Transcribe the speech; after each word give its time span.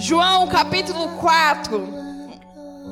João 0.00 0.48
capítulo 0.48 1.18
4. 1.18 1.78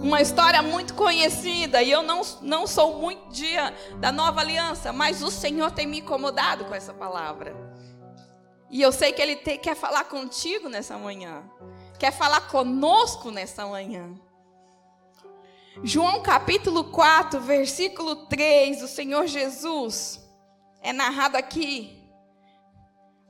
Uma 0.03 0.21
história 0.21 0.60
muito 0.60 0.93
conhecida. 0.93 1.82
E 1.82 1.90
eu 1.90 2.02
não, 2.02 2.20
não 2.42 2.66
sou 2.66 3.00
muito 3.00 3.31
dia 3.31 3.74
da 3.98 4.12
nova 4.12 4.42
aliança, 4.42 4.92
mas 4.92 5.22
o 5.22 5.30
Senhor 5.30 5.71
tem 5.71 5.86
me 5.86 6.00
incomodado 6.00 6.66
com 6.66 6.74
essa 6.74 6.92
palavra. 6.92 7.56
E 8.71 8.82
eu 8.82 8.92
sei 8.92 9.10
que 9.10 9.22
Ele 9.22 9.36
te, 9.36 9.56
quer 9.56 9.74
falar 9.74 10.04
contigo 10.04 10.68
nessa 10.68 10.98
manhã. 10.98 11.42
Quer 11.98 12.12
falar 12.12 12.42
conosco 12.42 13.31
nessa 13.31 13.67
manhã. 13.67 14.15
João 15.83 16.21
capítulo 16.21 16.85
4, 16.91 17.41
versículo 17.41 18.27
3, 18.27 18.83
o 18.83 18.89
Senhor 18.89 19.27
Jesus 19.27 20.23
é 20.83 20.93
narrado 20.93 21.39
aqui 21.39 21.98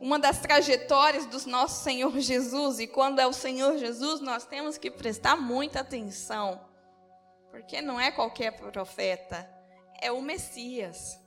uma 0.01 0.19
das 0.19 0.39
trajetórias 0.39 1.27
do 1.27 1.51
nosso 1.51 1.83
Senhor 1.83 2.17
Jesus, 2.21 2.79
e 2.79 2.87
quando 2.87 3.19
é 3.19 3.27
o 3.27 3.33
Senhor 3.33 3.77
Jesus, 3.79 4.21
nós 4.21 4.45
temos 4.45 4.79
que 4.79 4.91
prestar 4.91 5.37
muita 5.37 5.81
atenção, 5.81 6.65
porque 7.51 7.81
não 7.81 8.01
é 8.01 8.13
qualquer 8.13 8.53
profeta, 8.57 9.49
é 10.01 10.13
o 10.13 10.23
Messias, 10.23 11.19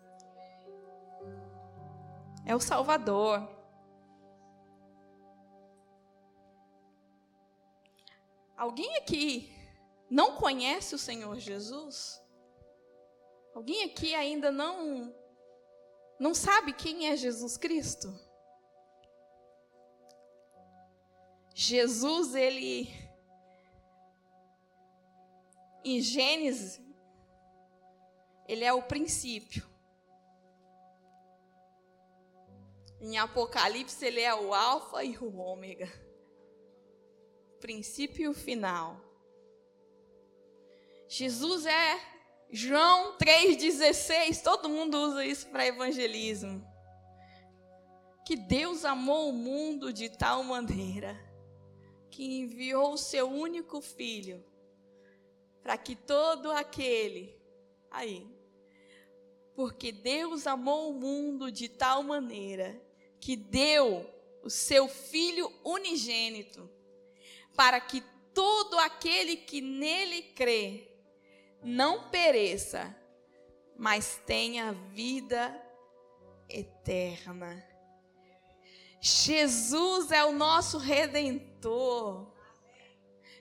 é 2.45 2.55
o 2.55 2.61
Salvador. 2.61 3.47
Alguém 8.55 8.95
aqui 8.97 9.53
não 10.09 10.35
conhece 10.35 10.95
o 10.95 10.99
Senhor 10.99 11.37
Jesus? 11.39 12.21
Alguém 13.53 13.83
aqui 13.83 14.15
ainda 14.15 14.49
não 14.49 15.13
não 16.17 16.35
sabe 16.35 16.71
quem 16.71 17.09
é 17.09 17.17
Jesus 17.17 17.57
Cristo? 17.57 18.30
Jesus, 21.53 22.35
ele. 22.35 22.89
Em 25.83 25.99
Gênesis, 25.99 26.79
ele 28.47 28.63
é 28.63 28.71
o 28.71 28.83
princípio. 28.83 29.67
Em 32.99 33.17
Apocalipse, 33.17 34.05
ele 34.05 34.21
é 34.21 34.33
o 34.33 34.53
Alfa 34.53 35.03
e 35.03 35.17
o 35.17 35.35
Ômega. 35.37 35.91
Princípio 37.59 38.25
e 38.25 38.27
o 38.27 38.33
final. 38.33 39.01
Jesus 41.07 41.65
é 41.65 41.99
João 42.51 43.17
3,16. 43.17 44.43
Todo 44.43 44.69
mundo 44.69 44.97
usa 44.97 45.25
isso 45.25 45.47
para 45.47 45.65
evangelismo. 45.65 46.63
Que 48.23 48.35
Deus 48.35 48.85
amou 48.85 49.29
o 49.29 49.33
mundo 49.33 49.91
de 49.91 50.09
tal 50.09 50.43
maneira 50.43 51.30
que 52.11 52.39
enviou 52.41 52.93
o 52.93 52.97
seu 52.97 53.27
único 53.27 53.81
filho, 53.81 54.43
para 55.63 55.77
que 55.77 55.95
todo 55.95 56.51
aquele, 56.51 57.35
aí, 57.89 58.27
porque 59.55 59.91
Deus 59.91 60.45
amou 60.45 60.91
o 60.91 60.99
mundo 60.99 61.51
de 61.51 61.69
tal 61.69 62.03
maneira 62.03 62.79
que 63.19 63.35
deu 63.35 64.09
o 64.43 64.49
seu 64.49 64.87
filho 64.87 65.51
unigênito, 65.63 66.69
para 67.55 67.79
que 67.79 68.03
todo 68.33 68.77
aquele 68.79 69.37
que 69.37 69.61
nele 69.61 70.23
crê 70.33 70.87
não 71.63 72.09
pereça, 72.09 72.95
mas 73.77 74.21
tenha 74.25 74.73
vida 74.73 75.55
eterna. 76.49 77.70
Jesus 79.01 80.11
é 80.11 80.23
o 80.23 80.31
nosso 80.31 80.77
redentor. 80.77 82.31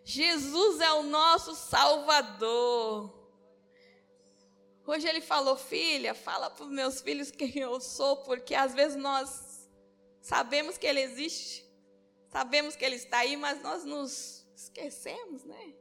Jesus 0.02 0.80
é 0.80 0.90
o 0.94 1.02
nosso 1.02 1.54
salvador. 1.54 3.14
Hoje 4.86 5.06
ele 5.06 5.20
falou, 5.20 5.56
filha, 5.56 6.14
fala 6.14 6.48
para 6.48 6.64
os 6.64 6.70
meus 6.70 7.02
filhos 7.02 7.30
quem 7.30 7.58
eu 7.58 7.78
sou, 7.78 8.16
porque 8.24 8.54
às 8.54 8.74
vezes 8.74 8.96
nós 8.96 9.68
sabemos 10.20 10.78
que 10.78 10.86
ele 10.86 11.00
existe, 11.00 11.64
sabemos 12.28 12.74
que 12.74 12.84
ele 12.84 12.96
está 12.96 13.18
aí, 13.18 13.36
mas 13.36 13.62
nós 13.62 13.84
nos 13.84 14.44
esquecemos, 14.56 15.44
né? 15.44 15.74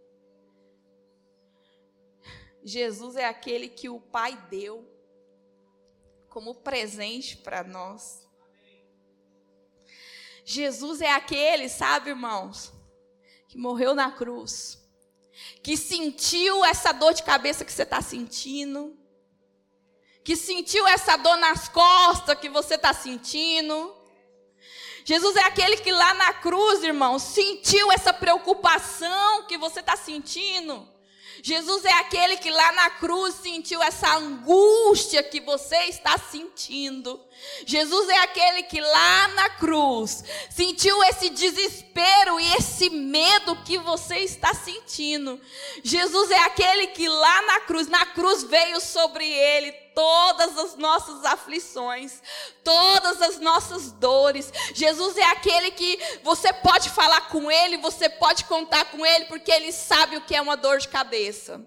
Jesus 2.61 3.15
é 3.15 3.25
aquele 3.25 3.69
que 3.69 3.87
o 3.87 4.01
Pai 4.01 4.35
deu 4.49 4.85
como 6.27 6.53
presente 6.53 7.37
para 7.37 7.63
nós. 7.63 8.28
Jesus 10.51 10.99
é 10.99 11.11
aquele, 11.11 11.69
sabe, 11.69 12.09
irmãos, 12.09 12.73
que 13.47 13.55
morreu 13.55 13.93
na 13.93 14.11
cruz, 14.11 14.79
que 15.61 15.77
sentiu 15.77 16.65
essa 16.65 16.91
dor 16.91 17.13
de 17.13 17.21
cabeça 17.21 17.63
que 17.63 17.71
você 17.71 17.83
está 17.83 18.01
sentindo, 18.01 18.97
que 20.23 20.35
sentiu 20.35 20.87
essa 20.87 21.15
dor 21.17 21.37
nas 21.37 21.69
costas 21.69 22.39
que 22.39 22.49
você 22.49 22.73
está 22.73 22.95
sentindo. 22.95 23.95
Jesus 25.05 25.35
é 25.35 25.43
aquele 25.43 25.77
que 25.77 25.91
lá 25.91 26.15
na 26.15 26.33
cruz, 26.33 26.83
irmão, 26.83 27.19
sentiu 27.19 27.91
essa 27.91 28.11
preocupação 28.11 29.45
que 29.45 29.55
você 29.55 29.81
está 29.81 29.95
sentindo. 29.95 30.91
Jesus 31.41 31.85
é 31.85 31.93
aquele 31.93 32.37
que 32.37 32.49
lá 32.49 32.71
na 32.73 32.89
cruz 32.91 33.35
sentiu 33.35 33.81
essa 33.81 34.17
angústia 34.17 35.23
que 35.23 35.39
você 35.39 35.75
está 35.85 36.17
sentindo. 36.17 37.19
Jesus 37.65 38.09
é 38.09 38.17
aquele 38.19 38.63
que 38.63 38.81
lá 38.81 39.27
na 39.29 39.49
cruz 39.51 40.23
sentiu 40.49 41.01
esse 41.05 41.29
desespero 41.29 42.39
e 42.39 42.53
esse 42.55 42.89
medo 42.89 43.55
que 43.63 43.77
você 43.77 44.17
está 44.19 44.53
sentindo. 44.53 45.39
Jesus 45.83 46.31
é 46.31 46.39
aquele 46.39 46.87
que 46.87 47.07
lá 47.07 47.41
na 47.43 47.59
cruz, 47.61 47.87
na 47.87 48.05
cruz 48.07 48.43
veio 48.43 48.81
sobre 48.81 49.25
ele 49.25 49.71
todas 49.99 50.57
as 50.57 50.77
nossas 50.77 51.25
aflições, 51.25 52.21
todas 52.63 53.21
as 53.21 53.37
nossas 53.37 53.91
dores. 53.91 54.49
Jesus 54.73 55.17
é 55.17 55.25
aquele 55.25 55.71
que 55.71 55.99
você 56.23 56.53
pode 56.53 56.89
falar 56.89 57.27
com 57.27 57.51
ele, 57.51 57.75
você 57.75 58.07
pode 58.07 58.45
contar 58.45 58.85
com 58.85 59.05
ele, 59.05 59.25
porque 59.25 59.51
ele 59.51 59.73
sabe 59.73 60.15
o 60.15 60.21
que 60.21 60.33
é 60.33 60.41
uma 60.41 60.55
dor 60.55 60.77
de 60.77 60.87
cabeça. 60.87 61.61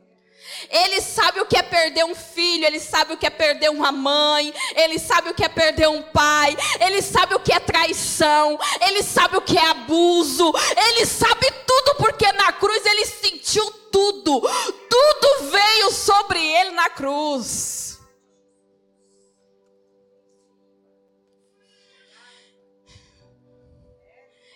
Ele 0.70 1.02
sabe 1.02 1.42
o 1.42 1.46
que 1.46 1.58
é 1.58 1.62
perder 1.62 2.06
um 2.06 2.14
filho, 2.14 2.64
ele 2.64 2.80
sabe 2.80 3.12
o 3.12 3.18
que 3.18 3.26
é 3.26 3.30
perder 3.30 3.70
uma 3.70 3.92
mãe, 3.92 4.54
ele 4.76 4.98
sabe 4.98 5.28
o 5.28 5.34
que 5.34 5.44
é 5.44 5.48
perder 5.50 5.88
um 5.90 6.00
pai, 6.00 6.56
ele 6.80 7.02
sabe 7.02 7.34
o 7.34 7.40
que 7.40 7.52
é 7.52 7.60
traição, 7.60 8.58
ele 8.80 9.02
sabe 9.02 9.36
o 9.36 9.42
que 9.42 9.58
é 9.58 9.66
abuso, 9.66 10.50
ele 10.88 11.04
sabe 11.04 11.52
tudo 11.66 11.96
porque 11.98 12.32
na 12.32 12.50
cruz 12.52 12.84
ele 12.86 13.04
sentiu 13.04 13.70
tudo, 13.90 14.40
tudo 14.40 15.50
veio 15.50 15.90
sobre 15.90 16.42
ele 16.42 16.70
na 16.70 16.88
cruz. 16.88 17.81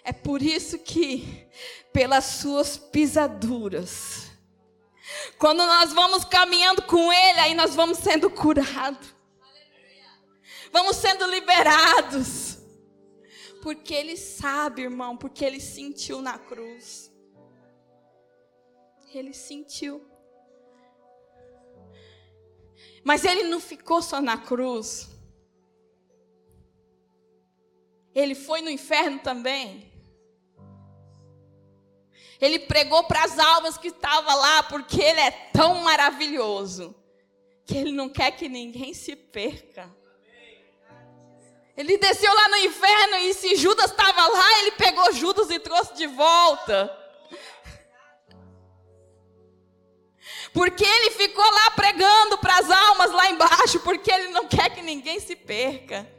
É 0.07 0.13
por 0.13 0.41
isso 0.41 0.79
que, 0.79 1.49
pelas 1.93 2.25
suas 2.25 2.77
pisaduras, 2.77 4.31
quando 5.37 5.67
nós 5.67 5.93
vamos 5.93 6.25
caminhando 6.25 6.81
com 6.83 7.13
Ele, 7.13 7.41
aí 7.41 7.55
nós 7.55 7.75
vamos 7.75 7.99
sendo 7.99 8.31
curados, 8.31 9.17
vamos 10.71 10.95
sendo 10.95 11.27
liberados, 11.27 12.59
porque 13.65 13.93
Ele 13.93 14.17
sabe, 14.17 14.83
irmão, 14.83 15.17
porque 15.17 15.45
Ele 15.45 15.59
sentiu 15.59 16.23
na 16.23 16.39
cruz. 16.39 17.13
Ele 19.13 19.33
sentiu. 19.33 20.09
Mas 23.03 23.25
Ele 23.25 23.43
não 23.43 23.59
ficou 23.59 24.01
só 24.01 24.21
na 24.21 24.39
cruz. 24.39 25.09
Ele 28.15 28.37
foi 28.37 28.61
no 28.63 28.71
inferno 28.71 29.19
também. 29.19 29.96
Ele 32.41 32.59
pregou 32.59 33.05
para 33.05 33.25
as 33.25 33.39
almas 33.39 33.79
que 33.79 33.89
estavam 33.89 34.37
lá, 34.37 34.63
porque 34.65 35.01
Ele 35.03 35.21
é 35.21 35.31
tão 35.53 35.77
maravilhoso, 35.77 36.95
que 37.65 37.77
Ele 37.77 37.93
não 37.93 38.09
quer 38.09 38.33
que 38.33 38.49
ninguém 38.49 38.93
se 38.93 39.17
perca. 39.17 39.95
Ele 41.77 41.99
desceu 41.99 42.33
lá 42.33 42.49
no 42.49 42.57
inferno 42.57 43.17
e 43.17 43.35
se 43.35 43.55
Judas 43.57 43.91
estava 43.91 44.27
lá, 44.27 44.61
ele 44.61 44.71
pegou 44.73 45.13
Judas 45.13 45.51
e 45.51 45.59
trouxe 45.59 45.95
de 45.95 46.07
volta. 46.07 46.91
Porque 50.55 50.85
ele 50.85 51.11
ficou 51.11 51.45
lá 51.45 51.71
pregando 51.73 52.39
para 52.39 52.59
as 52.59 52.71
almas 52.71 53.13
lá 53.13 53.29
embaixo, 53.29 53.79
porque 53.81 54.11
ele 54.11 54.29
não 54.29 54.49
quer 54.49 54.71
que 54.71 54.81
ninguém 54.81 55.21
se 55.21 55.37
perca. 55.37 56.11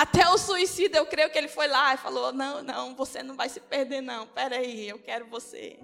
Até 0.00 0.26
o 0.30 0.38
suicida, 0.38 0.96
eu 0.96 1.04
creio 1.04 1.28
que 1.28 1.36
ele 1.36 1.46
foi 1.46 1.68
lá 1.68 1.92
e 1.92 1.98
falou: 1.98 2.32
Não, 2.32 2.62
não, 2.62 2.96
você 2.96 3.22
não 3.22 3.36
vai 3.36 3.50
se 3.50 3.60
perder, 3.60 4.00
não. 4.00 4.26
Peraí, 4.26 4.88
eu 4.88 4.98
quero 4.98 5.26
você. 5.26 5.78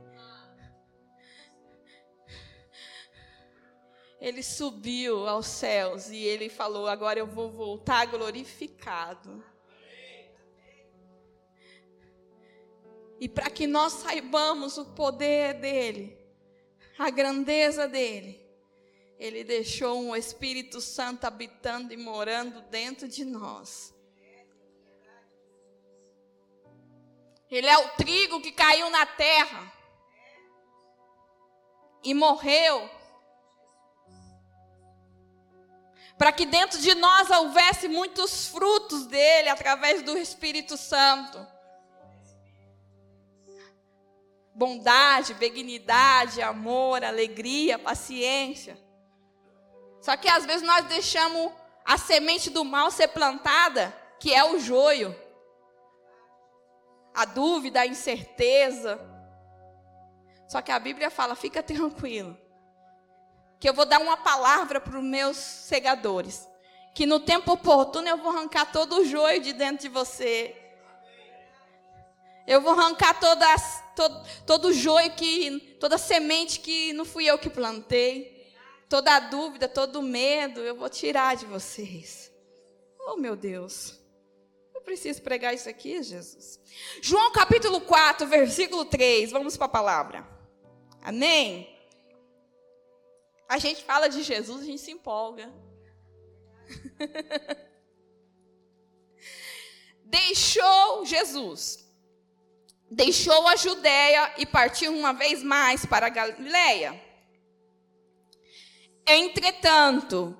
Ele 4.19 4.43
subiu 4.43 5.29
aos 5.29 5.47
céus 5.47 6.09
e 6.09 6.17
ele 6.17 6.49
falou: 6.49 6.87
Agora 6.87 7.19
eu 7.19 7.27
vou 7.27 7.51
voltar 7.51 8.07
glorificado. 8.07 9.45
E 13.21 13.29
para 13.29 13.51
que 13.51 13.67
nós 13.67 13.93
saibamos 13.93 14.79
o 14.79 14.95
poder 14.95 15.61
dele, 15.61 16.19
a 16.99 17.11
grandeza 17.11 17.87
dele, 17.87 18.43
ele 19.19 19.45
deixou 19.45 20.01
um 20.01 20.17
Espírito 20.17 20.81
Santo 20.81 21.27
habitando 21.27 21.93
e 21.93 21.99
morando 21.99 22.63
dentro 22.71 23.07
de 23.07 23.23
nós. 23.23 23.95
Ele 27.51 27.67
é 27.67 27.79
o 27.79 27.89
trigo 27.91 28.41
que 28.41 28.51
caiu 28.51 28.91
na 28.91 29.07
terra 29.07 29.73
e 32.03 32.13
morreu. 32.13 32.91
Para 36.19 36.33
que 36.33 36.47
dentro 36.47 36.81
de 36.81 36.95
nós 36.95 37.31
houvesse 37.31 37.89
muitos 37.89 38.49
frutos 38.49 39.07
dele 39.07 39.49
através 39.49 40.03
do 40.03 40.17
Espírito 40.17 40.77
Santo. 40.77 41.47
Bondade, 44.55 45.35
benignidade, 45.35 46.41
amor, 46.41 47.05
alegria, 47.05 47.79
paciência. 47.79 48.81
Só 50.01 50.17
que 50.17 50.29
às 50.29 50.47
vezes 50.47 50.63
nós 50.63 50.87
deixamos 50.87 51.53
a 51.85 51.99
semente 51.99 52.49
do 52.49 52.65
mal 52.65 52.91
ser 52.91 53.09
plantada, 53.09 53.95
que 54.19 54.33
é 54.33 54.43
o 54.45 54.59
joio. 54.59 55.15
A 57.17 57.25
dúvida, 57.25 57.81
a 57.81 57.87
incerteza. 57.87 59.01
Só 60.47 60.63
que 60.63 60.71
a 60.71 60.79
Bíblia 60.79 61.11
fala: 61.11 61.35
fica 61.35 61.63
tranquilo, 61.65 62.39
que 63.59 63.69
eu 63.69 63.75
vou 63.75 63.85
dar 63.85 64.01
uma 64.01 64.17
palavra 64.17 64.81
para 64.81 64.97
os 64.97 65.05
meus 65.05 65.37
segadores, 65.37 66.49
que 66.95 67.07
no 67.07 67.19
tempo 67.19 67.51
oportuno 67.53 68.09
eu 68.09 68.19
vou 68.19 68.31
arrancar 68.31 68.71
todo 68.71 69.01
o 69.01 69.05
joio 69.05 69.41
de 69.41 69.53
dentro 69.53 69.83
de 69.83 69.89
você. 69.89 70.55
Eu 72.47 72.61
vou 72.61 72.75
arrancar 72.79 73.19
todas, 73.19 73.83
todo, 74.47 74.69
o 74.69 74.73
joio 74.73 75.11
que, 75.13 75.77
toda 75.81 75.99
semente 75.99 76.61
que 76.61 76.93
não 76.93 77.05
fui 77.05 77.27
eu 77.27 77.37
que 77.37 77.51
plantei 77.51 78.37
toda 78.89 79.15
a 79.15 79.21
dúvida, 79.21 79.69
todo 79.69 80.01
o 80.01 80.03
medo, 80.03 80.61
eu 80.61 80.77
vou 80.77 80.89
tirar 80.89 81.37
de 81.37 81.45
vocês. 81.45 82.33
Oh, 83.09 83.17
meu 83.17 83.37
Deus. 83.37 83.99
Preciso 84.87 85.21
pregar 85.21 85.55
isso 85.55 85.69
aqui, 85.69 86.03
Jesus. 86.03 86.59
João 87.03 87.31
capítulo 87.33 87.83
4, 87.83 88.27
versículo 88.27 88.87
3. 88.87 89.31
Vamos 89.31 89.55
para 89.59 89.67
a 89.67 89.69
palavra. 89.69 90.27
Amém? 91.03 91.69
A 93.47 93.59
gente 93.59 93.85
fala 93.85 94.09
de 94.09 94.23
Jesus, 94.23 94.63
a 94.63 94.65
gente 94.65 94.81
se 94.81 94.91
empolga. 94.91 95.53
Deixou 100.03 101.05
Jesus. 101.05 101.87
Deixou 102.91 103.47
a 103.47 103.57
Judéia 103.57 104.33
e 104.39 104.47
partiu 104.47 104.97
uma 104.97 105.13
vez 105.13 105.43
mais 105.43 105.85
para 105.85 106.07
a 106.07 106.11
Galileia 106.11 107.05
Entretanto, 109.07 110.37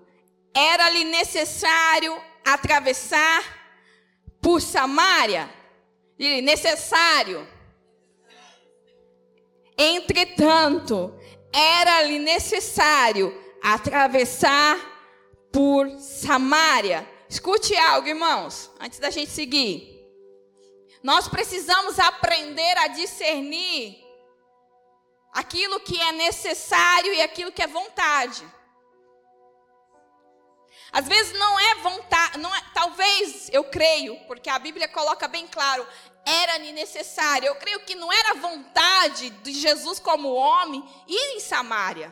era-lhe 0.53 1.05
necessário 1.05 2.21
atravessar 2.45 3.66
por 4.47 4.63
Samaria. 4.63 5.51
E 6.17 6.41
necessário. 6.41 7.45
Entretanto, 9.77 11.13
era-lhe 11.53 12.21
necessário 12.21 13.37
atravessar 13.61 14.79
por 15.53 15.91
Samaria. 15.99 17.05
Escute 17.29 17.77
algo, 17.77 18.07
irmãos, 18.07 18.71
antes 18.79 19.01
da 19.01 19.11
gente 19.11 19.33
seguir. 19.33 20.09
Nós 21.03 21.27
precisamos 21.27 21.99
aprender 21.99 22.79
a 22.79 22.87
discernir 22.87 23.99
aquilo 25.33 25.81
que 25.81 26.01
é 26.01 26.13
necessário 26.13 27.13
e 27.13 27.21
aquilo 27.21 27.51
que 27.51 27.63
é 27.63 27.67
vontade. 27.67 28.45
Às 30.97 31.07
vezes 31.07 31.39
não 31.39 31.61
é 31.61 31.75
vontade, 31.75 32.39
não 32.39 32.55
é, 32.55 32.63
talvez 32.73 33.51
eu 33.53 33.65
creio, 33.65 34.17
porque 34.21 34.49
a 34.49 34.59
Bíblia 34.59 34.89
coloca 34.89 35.29
bem 35.29 35.47
claro, 35.47 35.87
era 36.25 36.59
necessário. 36.59 37.49
Eu 37.49 37.57
creio 37.57 37.81
que 37.81 37.95
não 37.95 38.11
era 38.11 38.33
vontade 38.33 39.29
de 39.29 39.53
Jesus 39.53 39.99
como 39.99 40.33
homem 40.33 40.83
ir 41.07 41.37
em 41.37 41.41
Samaria. 41.41 42.11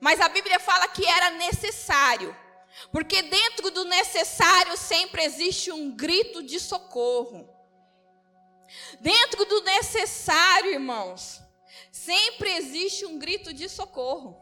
Mas 0.00 0.18
a 0.18 0.30
Bíblia 0.30 0.58
fala 0.58 0.88
que 0.88 1.04
era 1.04 1.32
necessário. 1.32 2.34
Porque 2.90 3.20
dentro 3.20 3.70
do 3.70 3.84
necessário 3.84 4.78
sempre 4.78 5.22
existe 5.22 5.70
um 5.70 5.94
grito 5.94 6.42
de 6.42 6.58
socorro. 6.58 7.54
Dentro 8.98 9.44
do 9.44 9.60
necessário, 9.60 10.72
irmãos, 10.72 11.38
sempre 11.92 12.50
existe 12.54 13.04
um 13.04 13.18
grito 13.18 13.52
de 13.52 13.68
socorro. 13.68 14.40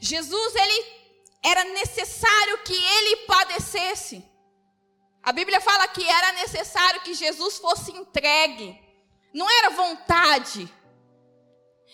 Jesus, 0.00 0.54
ele 0.54 0.99
era 1.42 1.64
necessário 1.64 2.58
que 2.58 2.74
ele 2.74 3.16
padecesse. 3.26 4.24
A 5.22 5.32
Bíblia 5.32 5.60
fala 5.60 5.88
que 5.88 6.06
era 6.08 6.32
necessário 6.32 7.00
que 7.02 7.14
Jesus 7.14 7.58
fosse 7.58 7.92
entregue. 7.92 8.78
Não 9.32 9.48
era 9.48 9.70
vontade. 9.70 10.72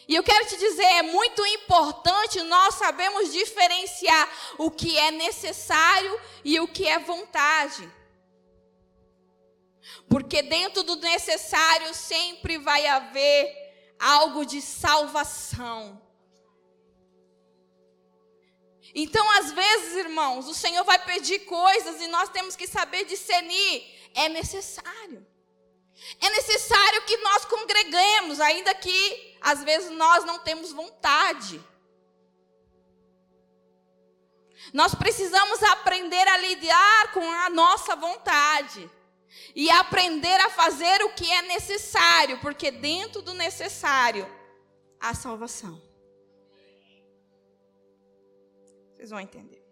E 0.08 0.14
eu 0.14 0.22
quero 0.22 0.46
te 0.46 0.56
dizer, 0.56 0.84
é 0.84 1.02
muito 1.02 1.44
importante 1.46 2.40
nós 2.42 2.74
sabemos 2.76 3.32
diferenciar 3.32 4.28
o 4.58 4.70
que 4.70 4.96
é 4.96 5.10
necessário 5.10 6.20
e 6.44 6.60
o 6.60 6.68
que 6.68 6.86
é 6.86 6.98
vontade. 6.98 7.90
Porque 10.08 10.42
dentro 10.42 10.82
do 10.82 10.96
necessário 10.96 11.92
sempre 11.94 12.58
vai 12.58 12.86
haver 12.86 13.66
algo 13.98 14.44
de 14.44 14.60
salvação. 14.62 16.00
Então, 18.98 19.30
às 19.32 19.52
vezes, 19.52 19.94
irmãos, 19.96 20.48
o 20.48 20.54
Senhor 20.54 20.82
vai 20.82 20.98
pedir 20.98 21.40
coisas 21.40 22.00
e 22.00 22.06
nós 22.06 22.30
temos 22.30 22.56
que 22.56 22.66
saber 22.66 23.04
discernir. 23.04 23.84
É 24.14 24.26
necessário. 24.30 25.26
É 26.18 26.30
necessário 26.30 27.02
que 27.02 27.18
nós 27.18 27.44
congreguemos, 27.44 28.40
ainda 28.40 28.74
que 28.74 29.36
às 29.42 29.62
vezes 29.62 29.90
nós 29.90 30.24
não 30.24 30.38
temos 30.38 30.72
vontade. 30.72 31.62
Nós 34.72 34.94
precisamos 34.94 35.62
aprender 35.62 36.26
a 36.28 36.38
lidar 36.38 37.12
com 37.12 37.30
a 37.30 37.50
nossa 37.50 37.94
vontade 37.94 38.90
e 39.54 39.70
aprender 39.70 40.40
a 40.40 40.48
fazer 40.48 41.04
o 41.04 41.10
que 41.10 41.30
é 41.30 41.42
necessário, 41.42 42.38
porque 42.40 42.70
dentro 42.70 43.20
do 43.20 43.34
necessário 43.34 44.26
há 44.98 45.12
salvação. 45.12 45.85
Vocês 49.06 49.10
vão 49.12 49.20
entender. 49.20 49.64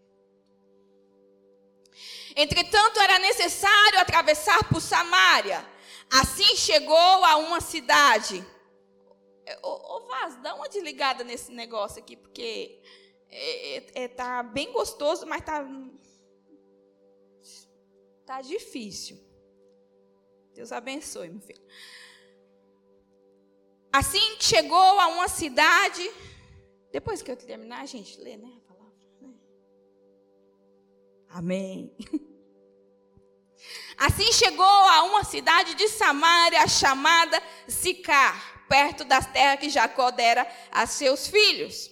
Entretanto, 2.37 3.01
era 3.01 3.19
necessário 3.19 3.99
atravessar 3.99 4.69
por 4.69 4.81
Samaria. 4.81 5.67
Assim 6.09 6.57
chegou 6.57 6.97
a 6.97 7.37
uma 7.39 7.61
cidade. 7.61 8.47
Ô, 9.61 9.97
ô 9.97 10.07
Vaz, 10.07 10.37
dá 10.37 10.55
uma 10.55 10.69
desligada 10.69 11.25
nesse 11.25 11.51
negócio 11.51 12.01
aqui, 12.01 12.17
porque 12.17 12.81
é, 13.29 13.77
é, 13.77 14.05
é, 14.05 14.09
tá 14.09 14.41
bem 14.45 14.71
gostoso, 14.73 15.27
mas 15.27 15.43
tá, 15.43 15.67
tá 18.25 18.41
difícil. 18.41 19.19
Deus 20.55 20.71
abençoe, 20.71 21.29
meu 21.29 21.41
filho. 21.41 21.63
Assim 23.93 24.37
chegou 24.39 25.01
a 25.01 25.09
uma 25.09 25.27
cidade. 25.27 26.09
Depois 26.93 27.21
que 27.21 27.33
eu 27.33 27.37
terminar, 27.37 27.81
a 27.81 27.87
gente 27.87 28.21
lê, 28.21 28.37
né? 28.37 28.54
Amém. 31.35 31.93
Assim 33.99 34.33
chegou 34.33 34.65
a 34.65 35.03
uma 35.03 35.25
cidade 35.25 35.75
de 35.75 35.89
Samaria 35.89 36.65
chamada 36.69 37.43
Sicar, 37.67 38.65
perto 38.69 39.03
das 39.03 39.27
terras 39.27 39.59
que 39.59 39.69
Jacó 39.69 40.13
dera 40.13 40.47
a 40.71 40.87
seus 40.87 41.27
filhos. 41.27 41.91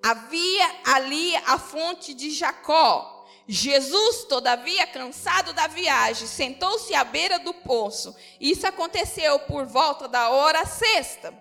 Havia 0.00 0.76
ali 0.84 1.34
a 1.38 1.58
fonte 1.58 2.14
de 2.14 2.30
Jacó. 2.30 3.26
Jesus, 3.48 4.26
todavia, 4.26 4.86
cansado 4.86 5.52
da 5.52 5.66
viagem, 5.66 6.28
sentou-se 6.28 6.94
à 6.94 7.02
beira 7.02 7.40
do 7.40 7.52
poço. 7.52 8.14
Isso 8.40 8.64
aconteceu 8.64 9.40
por 9.40 9.66
volta 9.66 10.06
da 10.06 10.30
hora 10.30 10.64
sexta. 10.64 11.36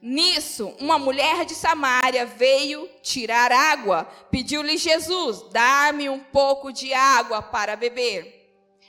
Nisso, 0.00 0.68
uma 0.78 0.98
mulher 0.98 1.44
de 1.44 1.54
Samaria 1.54 2.24
veio 2.24 2.88
tirar 3.02 3.50
água. 3.50 4.04
Pediu-lhe 4.30 4.76
Jesus: 4.76 5.42
dá-me 5.50 6.08
um 6.08 6.20
pouco 6.20 6.72
de 6.72 6.94
água 6.94 7.42
para 7.42 7.74
beber. 7.74 8.36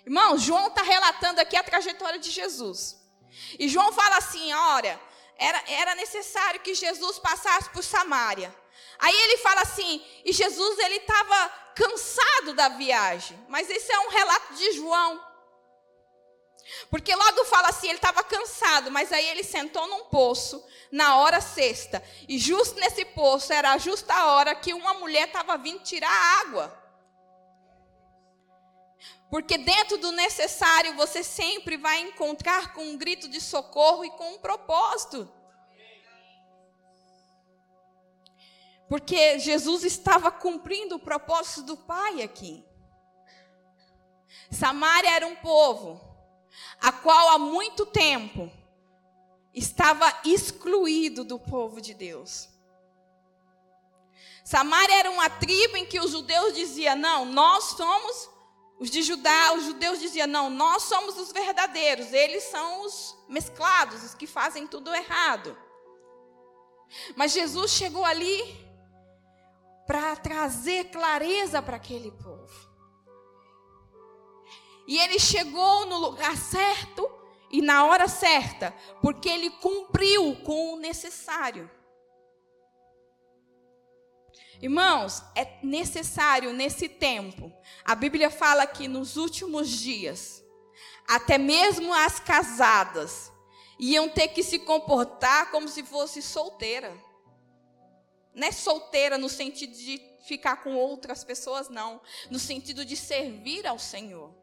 Irmão, 0.05 0.37
João 0.37 0.67
está 0.67 0.83
relatando 0.83 1.41
aqui 1.41 1.55
a 1.55 1.63
trajetória 1.63 2.19
de 2.19 2.29
Jesus. 2.29 2.97
E 3.57 3.67
João 3.67 3.91
fala 3.91 4.17
assim: 4.17 4.53
olha, 4.53 4.99
era, 5.35 5.63
era 5.67 5.95
necessário 5.95 6.59
que 6.59 6.75
Jesus 6.75 7.17
passasse 7.17 7.69
por 7.69 7.83
Samaria. 7.83 8.53
Aí 8.99 9.15
ele 9.15 9.37
fala 9.37 9.61
assim, 9.61 10.05
e 10.25 10.33
Jesus 10.33 10.77
ele 10.79 10.97
estava 10.97 11.49
cansado 11.73 12.53
da 12.53 12.67
viagem. 12.69 13.39
Mas 13.47 13.69
esse 13.69 13.89
é 13.91 13.99
um 13.99 14.09
relato 14.09 14.53
de 14.55 14.73
João. 14.73 15.28
Porque 16.89 17.13
logo 17.13 17.45
fala 17.45 17.69
assim, 17.69 17.87
ele 17.87 17.97
estava 17.97 18.23
cansado, 18.23 18.91
mas 18.91 19.11
aí 19.11 19.27
ele 19.27 19.43
sentou 19.43 19.87
num 19.87 20.05
poço 20.05 20.63
na 20.91 21.17
hora 21.17 21.41
sexta. 21.41 22.03
E 22.27 22.37
justo 22.37 22.79
nesse 22.79 23.05
poço 23.05 23.53
era 23.53 23.77
justa 23.77 24.13
a 24.13 24.33
hora 24.33 24.55
que 24.55 24.73
uma 24.73 24.93
mulher 24.95 25.27
estava 25.27 25.57
vindo 25.57 25.83
tirar 25.83 26.11
água. 26.41 26.77
Porque 29.29 29.57
dentro 29.57 29.97
do 29.97 30.11
necessário 30.11 30.95
você 30.95 31.23
sempre 31.23 31.77
vai 31.77 31.99
encontrar 32.01 32.73
com 32.73 32.83
um 32.83 32.97
grito 32.97 33.27
de 33.27 33.39
socorro 33.39 34.03
e 34.03 34.09
com 34.11 34.33
um 34.33 34.39
propósito. 34.39 35.31
Porque 38.87 39.37
Jesus 39.37 39.83
estava 39.83 40.31
cumprindo 40.31 40.95
o 40.95 40.99
propósito 40.99 41.61
do 41.61 41.77
Pai 41.77 42.23
aqui. 42.23 42.65
Samaria 44.49 45.11
era 45.11 45.27
um 45.27 45.35
povo 45.35 46.08
a 46.81 46.91
qual 46.91 47.29
há 47.29 47.37
muito 47.37 47.85
tempo 47.85 48.51
estava 49.53 50.05
excluído 50.23 51.23
do 51.23 51.39
povo 51.39 51.81
de 51.81 51.93
Deus. 51.93 52.49
Samaria 54.43 54.99
era 54.99 55.11
uma 55.11 55.29
tribo 55.29 55.77
em 55.77 55.85
que 55.85 55.99
os 55.99 56.11
judeus 56.11 56.55
diziam: 56.55 56.95
não, 56.95 57.25
nós 57.25 57.65
somos 57.65 58.29
os 58.79 58.89
de 58.89 59.03
Judá, 59.03 59.53
os 59.53 59.65
judeus 59.65 59.99
diziam: 59.99 60.27
não, 60.27 60.49
nós 60.49 60.83
somos 60.83 61.17
os 61.17 61.31
verdadeiros, 61.31 62.13
eles 62.13 62.43
são 62.43 62.85
os 62.85 63.15
mesclados, 63.27 64.03
os 64.03 64.15
que 64.15 64.25
fazem 64.25 64.65
tudo 64.65 64.93
errado. 64.93 65.55
Mas 67.15 67.33
Jesus 67.33 67.71
chegou 67.71 68.03
ali 68.03 68.41
para 69.85 70.15
trazer 70.15 70.85
clareza 70.85 71.61
para 71.61 71.75
aquele 71.75 72.11
povo. 72.11 72.68
E 74.89 74.97
ele 74.97 75.19
chegou 75.19 75.85
no 75.85 75.99
lugar 75.99 76.35
certo 76.35 77.07
e 77.51 77.61
na 77.61 77.85
hora 77.85 78.07
certa, 78.07 78.75
porque 79.03 79.29
ele 79.29 79.51
cumpriu 79.51 80.37
com 80.37 80.73
o 80.73 80.77
necessário. 80.77 81.69
Irmãos, 84.59 85.21
é 85.35 85.59
necessário 85.61 86.51
nesse 86.53 86.89
tempo. 86.89 87.53
A 87.85 87.93
Bíblia 87.93 88.31
fala 88.31 88.65
que 88.65 88.87
nos 88.87 89.15
últimos 89.15 89.69
dias, 89.69 90.43
até 91.07 91.37
mesmo 91.37 91.93
as 91.93 92.19
casadas 92.19 93.31
iam 93.77 94.09
ter 94.09 94.29
que 94.29 94.41
se 94.41 94.57
comportar 94.57 95.51
como 95.51 95.67
se 95.67 95.83
fosse 95.83 96.19
solteira. 96.19 96.91
Não 98.33 98.47
é 98.47 98.51
solteira 98.51 99.19
no 99.19 99.29
sentido 99.29 99.77
de 99.77 100.01
ficar 100.25 100.63
com 100.63 100.73
outras 100.73 101.23
pessoas, 101.23 101.69
não. 101.69 102.01
No 102.31 102.39
sentido 102.39 102.83
de 102.83 102.97
servir 102.97 103.67
ao 103.67 103.77
Senhor. 103.77 104.38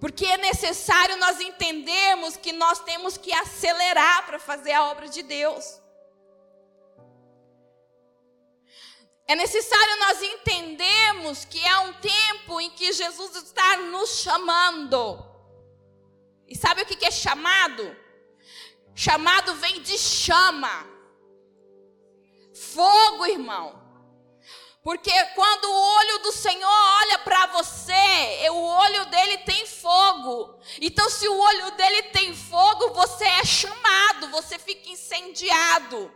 Porque 0.00 0.26
é 0.26 0.36
necessário 0.36 1.16
nós 1.16 1.40
entendermos 1.40 2.36
que 2.36 2.52
nós 2.52 2.80
temos 2.80 3.16
que 3.16 3.32
acelerar 3.32 4.26
para 4.26 4.38
fazer 4.38 4.72
a 4.72 4.84
obra 4.84 5.08
de 5.08 5.22
Deus. 5.22 5.80
É 9.26 9.34
necessário 9.34 9.98
nós 10.00 10.22
entendermos 10.22 11.44
que 11.44 11.58
é 11.64 11.78
um 11.78 11.92
tempo 11.94 12.60
em 12.60 12.70
que 12.70 12.92
Jesus 12.92 13.36
está 13.36 13.76
nos 13.78 14.20
chamando. 14.20 15.24
E 16.46 16.56
sabe 16.56 16.82
o 16.82 16.86
que 16.86 17.04
é 17.04 17.10
chamado? 17.10 17.96
Chamado 18.94 19.54
vem 19.54 19.80
de 19.80 19.96
chama. 19.96 20.86
Fogo, 22.54 23.26
irmão. 23.26 23.83
Porque 24.84 25.10
quando 25.34 25.64
o 25.64 25.96
olho 25.96 26.18
do 26.18 26.30
Senhor 26.30 26.70
olha 27.00 27.18
para 27.20 27.46
você, 27.46 28.50
o 28.50 28.66
olho 28.66 29.06
dele 29.06 29.38
tem 29.38 29.64
fogo. 29.64 30.60
Então, 30.78 31.08
se 31.08 31.26
o 31.26 31.38
olho 31.38 31.70
dele 31.70 32.02
tem 32.02 32.34
fogo, 32.34 32.92
você 32.92 33.24
é 33.24 33.44
chamado, 33.46 34.28
você 34.28 34.58
fica 34.58 34.90
incendiado. 34.90 36.12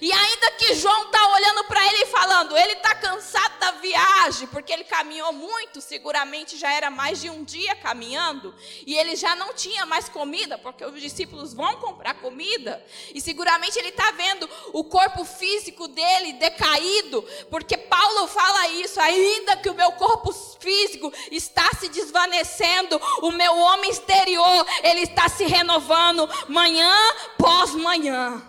E 0.00 0.12
ainda 0.12 0.50
que 0.52 0.74
João 0.74 1.06
está 1.06 1.26
olhando 1.34 1.64
para 1.64 1.84
ele 1.86 2.02
e 2.02 2.06
falando, 2.06 2.56
ele 2.56 2.74
está 2.74 2.94
cansado 2.94 3.58
da 3.58 3.72
viagem, 3.72 4.46
porque 4.48 4.72
ele 4.72 4.84
caminhou 4.84 5.32
muito, 5.32 5.80
seguramente 5.80 6.56
já 6.56 6.72
era 6.72 6.90
mais 6.90 7.20
de 7.20 7.30
um 7.30 7.42
dia 7.42 7.74
caminhando, 7.76 8.54
e 8.86 8.96
ele 8.96 9.16
já 9.16 9.34
não 9.34 9.52
tinha 9.54 9.84
mais 9.84 10.08
comida, 10.08 10.58
porque 10.58 10.84
os 10.84 11.00
discípulos 11.00 11.54
vão 11.54 11.76
comprar 11.76 12.14
comida, 12.14 12.84
e 13.14 13.20
seguramente 13.20 13.78
ele 13.78 13.88
está 13.88 14.10
vendo 14.12 14.48
o 14.72 14.84
corpo 14.84 15.24
físico 15.24 15.88
dele 15.88 16.34
decaído, 16.34 17.22
porque 17.50 17.76
Paulo 17.76 18.28
fala 18.28 18.68
isso, 18.68 19.00
ainda 19.00 19.56
que 19.56 19.70
o 19.70 19.74
meu 19.74 19.92
corpo 19.92 20.32
físico 20.32 21.12
está 21.30 21.68
se 21.78 21.88
desvanecendo, 21.88 23.00
o 23.22 23.30
meu 23.32 23.56
homem 23.56 23.90
exterior, 23.90 24.66
ele 24.82 25.02
está 25.02 25.28
se 25.28 25.44
renovando 25.44 26.28
manhã 26.48 26.94
pós 27.36 27.72
manhã. 27.72 28.42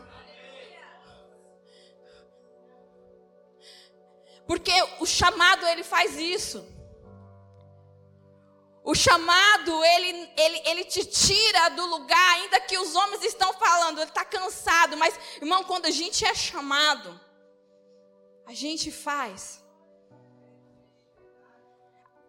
Porque 4.50 4.74
o 5.00 5.06
chamado 5.06 5.64
ele 5.68 5.84
faz 5.84 6.18
isso. 6.18 6.66
O 8.84 8.96
chamado, 8.96 9.86
ele, 9.86 10.34
ele, 10.36 10.62
ele 10.70 10.86
te 10.86 11.06
tira 11.06 11.70
do 11.70 11.86
lugar, 11.86 12.34
ainda 12.34 12.60
que 12.60 12.76
os 12.76 12.96
homens 12.96 13.24
estão 13.24 13.54
falando, 13.54 14.00
ele 14.00 14.10
está 14.10 14.26
cansado. 14.26 14.98
Mas, 14.98 15.14
irmão, 15.40 15.64
quando 15.64 15.86
a 15.86 15.92
gente 15.92 16.26
é 16.26 16.34
chamado, 16.34 17.22
a 18.48 18.54
gente 18.56 18.92
faz. 18.92 19.64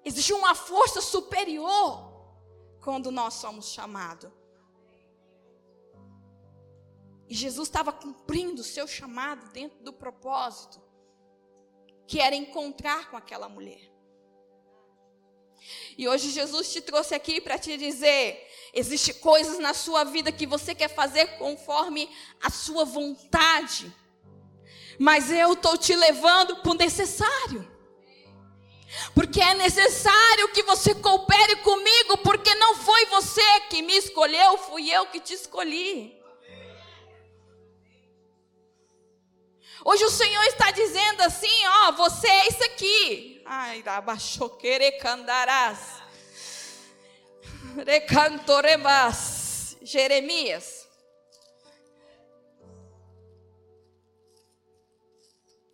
Existe 0.04 0.34
uma 0.34 0.54
força 0.54 1.00
superior 1.00 1.88
quando 2.82 3.10
nós 3.10 3.32
somos 3.32 3.68
chamados. 3.70 4.30
E 7.26 7.34
Jesus 7.34 7.66
estava 7.66 7.90
cumprindo 7.94 8.60
o 8.60 8.70
seu 8.76 8.86
chamado 8.86 9.50
dentro 9.52 9.82
do 9.82 9.94
propósito 9.94 10.89
que 12.10 12.18
era 12.18 12.34
encontrar 12.34 13.08
com 13.08 13.16
aquela 13.16 13.48
mulher. 13.48 13.88
E 15.96 16.08
hoje 16.08 16.30
Jesus 16.30 16.72
te 16.72 16.80
trouxe 16.80 17.14
aqui 17.14 17.40
para 17.40 17.56
te 17.56 17.76
dizer: 17.76 18.50
existe 18.74 19.14
coisas 19.14 19.60
na 19.60 19.72
sua 19.72 20.02
vida 20.02 20.32
que 20.32 20.44
você 20.44 20.74
quer 20.74 20.88
fazer 20.88 21.38
conforme 21.38 22.10
a 22.42 22.50
sua 22.50 22.84
vontade, 22.84 23.94
mas 24.98 25.30
eu 25.30 25.52
estou 25.52 25.78
te 25.78 25.94
levando 25.94 26.56
para 26.56 26.72
o 26.72 26.74
necessário. 26.74 27.70
Porque 29.14 29.40
é 29.40 29.54
necessário 29.54 30.48
que 30.48 30.64
você 30.64 30.92
coopere 30.96 31.56
comigo, 31.56 32.18
porque 32.24 32.52
não 32.56 32.74
foi 32.74 33.06
você 33.06 33.60
que 33.70 33.82
me 33.82 33.96
escolheu, 33.96 34.58
fui 34.58 34.90
eu 34.90 35.06
que 35.06 35.20
te 35.20 35.32
escolhi. 35.32 36.19
Hoje 39.84 40.04
o 40.04 40.10
Senhor 40.10 40.42
está 40.44 40.70
dizendo 40.70 41.22
assim: 41.22 41.66
ó, 41.66 41.92
você 41.92 42.28
é 42.28 42.48
isso 42.48 42.64
aqui. 42.64 43.42
Ai, 43.44 43.82
abaixou 43.86 44.50
candarás. 45.00 46.02
Recantorebas. 47.84 49.76
Jeremias. 49.82 50.88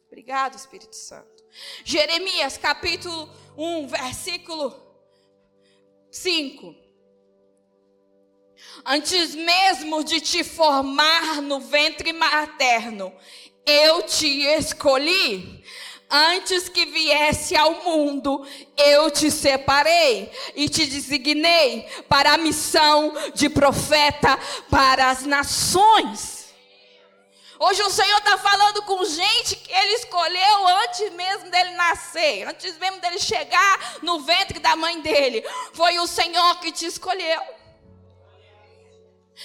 Obrigado, 0.06 0.56
Espírito 0.56 0.94
Santo. 0.94 1.44
Jeremias, 1.84 2.56
capítulo 2.56 3.28
1, 3.56 3.88
versículo 3.88 4.74
5. 6.10 6.74
Antes 8.84 9.34
mesmo 9.34 10.02
de 10.02 10.20
te 10.20 10.42
formar 10.44 11.42
no 11.42 11.60
ventre 11.60 12.12
materno, 12.12 13.14
eu 13.66 14.02
te 14.04 14.46
escolhi. 14.46 15.56
Antes 16.08 16.68
que 16.68 16.86
viesse 16.86 17.56
ao 17.56 17.82
mundo, 17.82 18.46
eu 18.76 19.10
te 19.10 19.28
separei 19.28 20.30
e 20.54 20.68
te 20.68 20.86
designei 20.86 21.82
para 22.08 22.34
a 22.34 22.38
missão 22.38 23.12
de 23.34 23.48
profeta 23.48 24.38
para 24.70 25.10
as 25.10 25.26
nações. 25.26 26.46
Hoje 27.58 27.82
o 27.82 27.90
Senhor 27.90 28.18
está 28.18 28.38
falando 28.38 28.82
com 28.82 29.04
gente 29.04 29.56
que 29.56 29.72
Ele 29.72 29.94
escolheu 29.94 30.68
antes 30.84 31.12
mesmo 31.14 31.50
dele 31.50 31.70
nascer, 31.70 32.46
antes 32.46 32.78
mesmo 32.78 33.00
dele 33.00 33.18
chegar 33.18 33.96
no 34.00 34.20
ventre 34.20 34.60
da 34.60 34.76
mãe 34.76 35.00
dele. 35.00 35.44
Foi 35.72 35.98
o 35.98 36.06
Senhor 36.06 36.60
que 36.60 36.70
te 36.70 36.86
escolheu. 36.86 37.42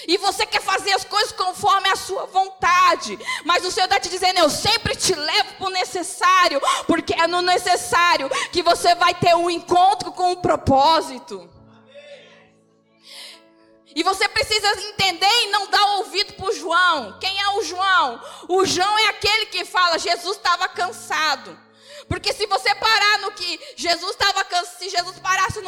E 0.07 0.17
você 0.17 0.45
quer 0.45 0.62
fazer 0.62 0.93
as 0.93 1.03
coisas 1.03 1.31
conforme 1.33 1.89
a 1.89 1.95
sua 1.95 2.25
vontade. 2.25 3.19
Mas 3.43 3.65
o 3.65 3.71
Senhor 3.71 3.86
está 3.86 4.00
te 4.00 4.10
dizendo: 4.10 4.39
eu 4.39 4.50
sempre 4.50 4.95
te 4.95 5.13
levo 5.13 5.53
para 5.55 5.67
o 5.67 5.71
necessário. 5.71 6.62
Porque 6.88 7.13
é 7.13 7.27
no 7.27 7.41
necessário 7.41 8.29
que 8.51 8.63
você 8.63 8.95
vai 8.95 9.13
ter 9.13 9.36
um 9.36 9.50
encontro 9.50 10.12
com 10.12 10.29
o 10.29 10.31
um 10.31 10.36
propósito. 10.38 11.50
E 13.93 14.03
você 14.03 14.27
precisa 14.29 14.69
entender 14.81 15.43
e 15.43 15.51
não 15.51 15.67
dar 15.67 15.86
ouvido 15.98 16.33
para 16.33 16.48
o 16.48 16.55
João. 16.55 17.19
Quem 17.19 17.41
é 17.41 17.50
o 17.57 17.63
João? 17.63 18.21
O 18.48 18.65
João 18.65 18.98
é 19.00 19.07
aquele 19.07 19.48
que 19.48 19.65
fala: 19.65 20.00
Jesus 20.00 20.38
estava 20.38 20.69
cansado. 20.69 21.57
Porque 22.08 22.34
se 22.34 22.46
você 22.48 22.74
parar 22.75 23.20
no 23.20 23.31
que 23.31 23.60
Jesus 23.75 24.12
estava 24.12 24.43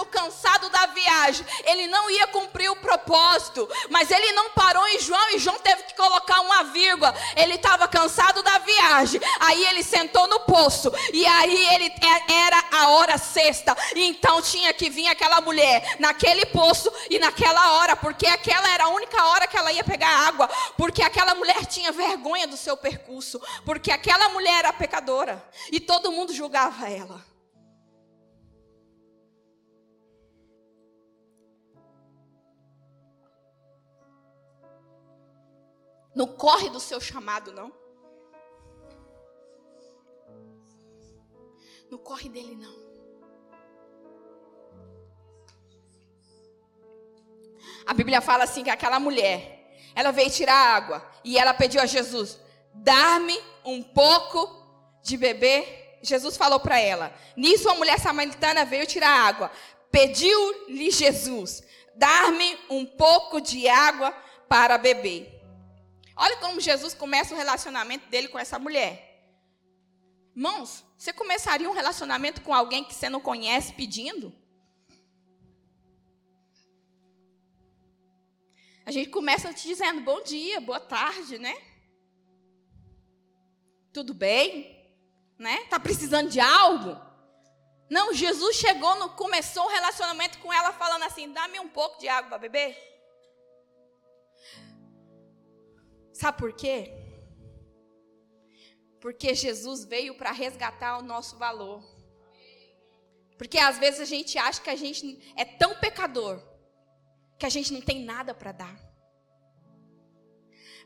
cansado 0.05 0.69
viagem, 0.93 1.45
ele 1.65 1.87
não 1.87 2.09
ia 2.09 2.27
cumprir 2.27 2.69
o 2.69 2.75
propósito. 2.75 3.67
Mas 3.89 4.09
ele 4.09 4.31
não 4.31 4.51
parou 4.51 4.87
em 4.87 4.99
João 4.99 5.29
e 5.31 5.39
João 5.39 5.59
teve 5.59 5.83
que 5.83 5.95
colocar 5.95 6.39
uma 6.41 6.63
vírgula. 6.65 7.13
Ele 7.35 7.55
estava 7.55 7.87
cansado 7.87 8.41
da 8.41 8.57
viagem. 8.59 9.19
Aí 9.39 9.65
ele 9.67 9.83
sentou 9.83 10.27
no 10.27 10.41
poço. 10.41 10.91
E 11.11 11.25
aí 11.25 11.67
ele 11.73 11.85
é, 11.85 12.33
era 12.45 12.63
a 12.71 12.89
hora 12.89 13.17
sexta. 13.17 13.75
E 13.95 14.03
então 14.05 14.41
tinha 14.41 14.73
que 14.73 14.89
vir 14.89 15.07
aquela 15.07 15.41
mulher 15.41 15.97
naquele 15.99 16.45
poço 16.45 16.91
e 17.09 17.19
naquela 17.19 17.73
hora, 17.73 17.95
porque 17.95 18.25
aquela 18.27 18.69
era 18.73 18.85
a 18.85 18.89
única 18.89 19.23
hora 19.25 19.47
que 19.47 19.57
ela 19.57 19.71
ia 19.71 19.83
pegar 19.83 20.27
água. 20.27 20.49
Porque 20.77 21.01
aquela 21.01 21.35
mulher 21.35 21.65
tinha 21.65 21.91
vergonha 21.91 22.47
do 22.47 22.57
seu 22.57 22.77
percurso. 22.77 23.41
Porque 23.65 23.91
aquela 23.91 24.29
mulher 24.29 24.59
era 24.59 24.73
pecadora. 24.73 25.43
E 25.71 25.79
todo 25.79 26.11
mundo 26.11 26.22
julgava 26.31 26.87
ela. 26.89 27.33
Não 36.15 36.27
corre 36.27 36.69
do 36.69 36.79
seu 36.79 37.01
chamado, 37.01 37.51
não. 37.51 37.73
Não 41.89 41.97
corre 41.97 42.29
dele, 42.29 42.55
não. 42.55 42.83
A 47.85 47.93
Bíblia 47.93 48.21
fala 48.21 48.43
assim 48.43 48.63
que 48.63 48.69
aquela 48.69 48.99
mulher, 48.99 49.75
ela 49.93 50.11
veio 50.11 50.29
tirar 50.29 50.55
água 50.55 51.05
e 51.23 51.37
ela 51.37 51.53
pediu 51.53 51.81
a 51.81 51.85
Jesus: 51.85 52.39
"Dar-me 52.73 53.37
um 53.65 53.83
pouco 53.83 54.47
de 55.03 55.17
beber". 55.17 55.82
Jesus 56.03 56.35
falou 56.35 56.59
para 56.59 56.79
ela. 56.79 57.15
Nisso 57.35 57.69
a 57.69 57.75
mulher 57.75 57.97
samaritana 57.97 58.65
veio 58.65 58.85
tirar 58.85 59.09
água. 59.09 59.51
Pediu-lhe 59.89 60.91
Jesus: 60.91 61.63
"Dar-me 61.95 62.59
um 62.69 62.85
pouco 62.85 63.39
de 63.39 63.67
água 63.67 64.11
para 64.49 64.77
beber". 64.77 65.41
Olha 66.15 66.37
como 66.37 66.59
Jesus 66.59 66.93
começa 66.93 67.33
o 67.33 67.37
relacionamento 67.37 68.07
dele 68.09 68.27
com 68.27 68.37
essa 68.37 68.59
mulher. 68.59 69.11
Irmãos, 70.35 70.83
você 70.97 71.13
começaria 71.13 71.69
um 71.69 71.73
relacionamento 71.73 72.41
com 72.41 72.53
alguém 72.53 72.83
que 72.83 72.93
você 72.93 73.09
não 73.09 73.21
conhece 73.21 73.73
pedindo? 73.73 74.35
A 78.85 78.91
gente 78.91 79.09
começa 79.09 79.53
te 79.53 79.67
dizendo 79.67 80.01
bom 80.01 80.21
dia, 80.21 80.59
boa 80.59 80.79
tarde, 80.79 81.39
né? 81.39 81.55
Tudo 83.93 84.13
bem? 84.13 84.82
Né? 85.37 85.65
Tá 85.65 85.79
precisando 85.79 86.29
de 86.29 86.39
algo? 86.39 86.99
Não, 87.89 88.13
Jesus 88.13 88.55
chegou, 88.55 88.95
no, 88.95 89.09
começou 89.09 89.65
o 89.65 89.69
relacionamento 89.69 90.39
com 90.39 90.51
ela 90.51 90.71
falando 90.73 91.03
assim: 91.03 91.31
dá-me 91.31 91.59
um 91.59 91.69
pouco 91.69 91.99
de 91.99 92.07
água 92.07 92.29
para 92.29 92.37
beber. 92.37 92.77
Sabe 96.13 96.37
por 96.37 96.53
quê? 96.53 96.91
Porque 99.01 99.35
Jesus 99.35 99.83
veio 99.83 100.15
para 100.15 100.31
resgatar 100.31 100.97
o 100.97 101.01
nosso 101.01 101.37
valor. 101.37 101.83
Porque 103.37 103.57
às 103.57 103.77
vezes 103.77 103.99
a 103.99 104.05
gente 104.05 104.37
acha 104.37 104.61
que 104.61 104.69
a 104.69 104.75
gente 104.75 105.33
é 105.35 105.43
tão 105.43 105.75
pecador 105.75 106.41
que 107.37 107.45
a 107.45 107.49
gente 107.49 107.73
não 107.73 107.81
tem 107.81 108.03
nada 108.05 108.33
para 108.33 108.53
dar. 108.53 108.93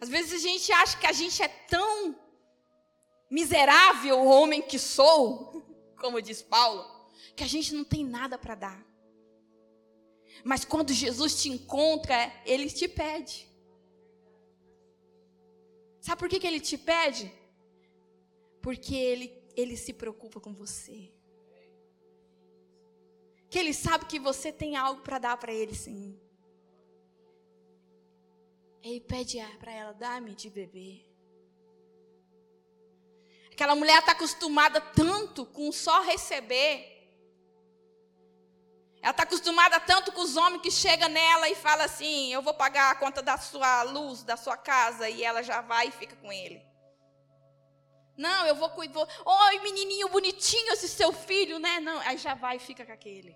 Às 0.01 0.09
vezes 0.09 0.33
a 0.33 0.47
gente 0.47 0.71
acha 0.71 0.97
que 0.97 1.05
a 1.05 1.11
gente 1.11 1.41
é 1.41 1.47
tão 1.47 2.15
miserável, 3.29 4.25
homem 4.25 4.61
que 4.61 4.79
sou, 4.79 5.63
como 5.99 6.21
diz 6.21 6.41
Paulo, 6.41 6.85
que 7.35 7.43
a 7.43 7.47
gente 7.47 7.73
não 7.73 7.83
tem 7.83 8.03
nada 8.03 8.37
para 8.37 8.55
dar. 8.55 8.87
Mas 10.43 10.63
quando 10.63 10.93
Jesus 10.93 11.41
te 11.41 11.49
encontra, 11.49 12.31
ele 12.45 12.69
te 12.69 12.87
pede. 12.87 13.47
Sabe 15.99 16.19
por 16.19 16.29
que, 16.29 16.39
que 16.39 16.47
ele 16.47 16.59
te 16.59 16.77
pede? 16.77 17.31
Porque 18.61 18.95
ele, 18.95 19.43
ele 19.55 19.75
se 19.75 19.93
preocupa 19.93 20.39
com 20.39 20.53
você. 20.53 21.11
Que 23.49 23.59
ele 23.59 23.73
sabe 23.73 24.05
que 24.05 24.19
você 24.19 24.51
tem 24.51 24.75
algo 24.75 25.01
para 25.01 25.19
dar 25.19 25.37
para 25.37 25.53
ele, 25.53 25.75
sim. 25.75 26.19
Ele 28.81 29.01
pede 29.01 29.37
para 29.59 29.71
ela, 29.71 29.93
dá-me 29.93 30.33
de 30.33 30.49
beber. 30.49 31.06
Aquela 33.57 33.75
mulher 33.75 33.97
está 33.97 34.11
acostumada 34.11 34.79
tanto 34.79 35.43
com 35.43 35.71
só 35.71 36.03
receber 36.03 36.97
ela 39.01 39.11
está 39.11 39.23
acostumada 39.23 39.79
tanto 39.79 40.11
com 40.11 40.21
os 40.21 40.35
homens 40.35 40.61
que 40.61 40.69
chegam 40.69 41.07
nela 41.09 41.47
e 41.49 41.55
fala 41.55 41.85
assim: 41.85 42.33
Eu 42.33 42.41
vou 42.41 42.53
pagar 42.53 42.91
a 42.91 42.95
conta 42.95 43.21
da 43.21 43.37
sua 43.37 43.83
luz, 43.83 44.21
da 44.21 44.35
sua 44.35 44.57
casa, 44.57 45.09
e 45.09 45.23
ela 45.23 45.41
já 45.41 45.61
vai 45.61 45.87
e 45.87 45.91
fica 45.91 46.15
com 46.17 46.29
ele. 46.31 46.61
Não, 48.17 48.45
eu 48.45 48.53
vou 48.55 48.69
cuidar. 48.71 49.07
Oi, 49.25 49.59
menininho 49.59 50.09
bonitinho, 50.09 50.73
esse 50.73 50.89
seu 50.89 51.13
filho, 51.13 51.57
né? 51.57 51.79
Não, 51.79 51.99
aí 52.01 52.17
já 52.17 52.33
vai 52.33 52.57
e 52.57 52.59
fica 52.59 52.85
com 52.85 52.91
aquele. 52.91 53.33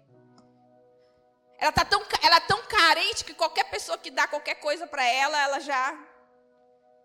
Ela 1.58 1.72
tá 1.72 1.86
tão, 1.86 2.04
ela 2.22 2.36
é 2.36 2.42
tão 2.42 2.62
carente 2.64 3.24
que 3.24 3.34
qualquer 3.34 3.64
pessoa 3.70 3.98
que 3.98 4.12
dá 4.12 4.28
qualquer 4.28 4.56
coisa 4.56 4.86
para 4.86 5.06
ela, 5.06 5.42
ela 5.42 5.60
já 5.62 5.98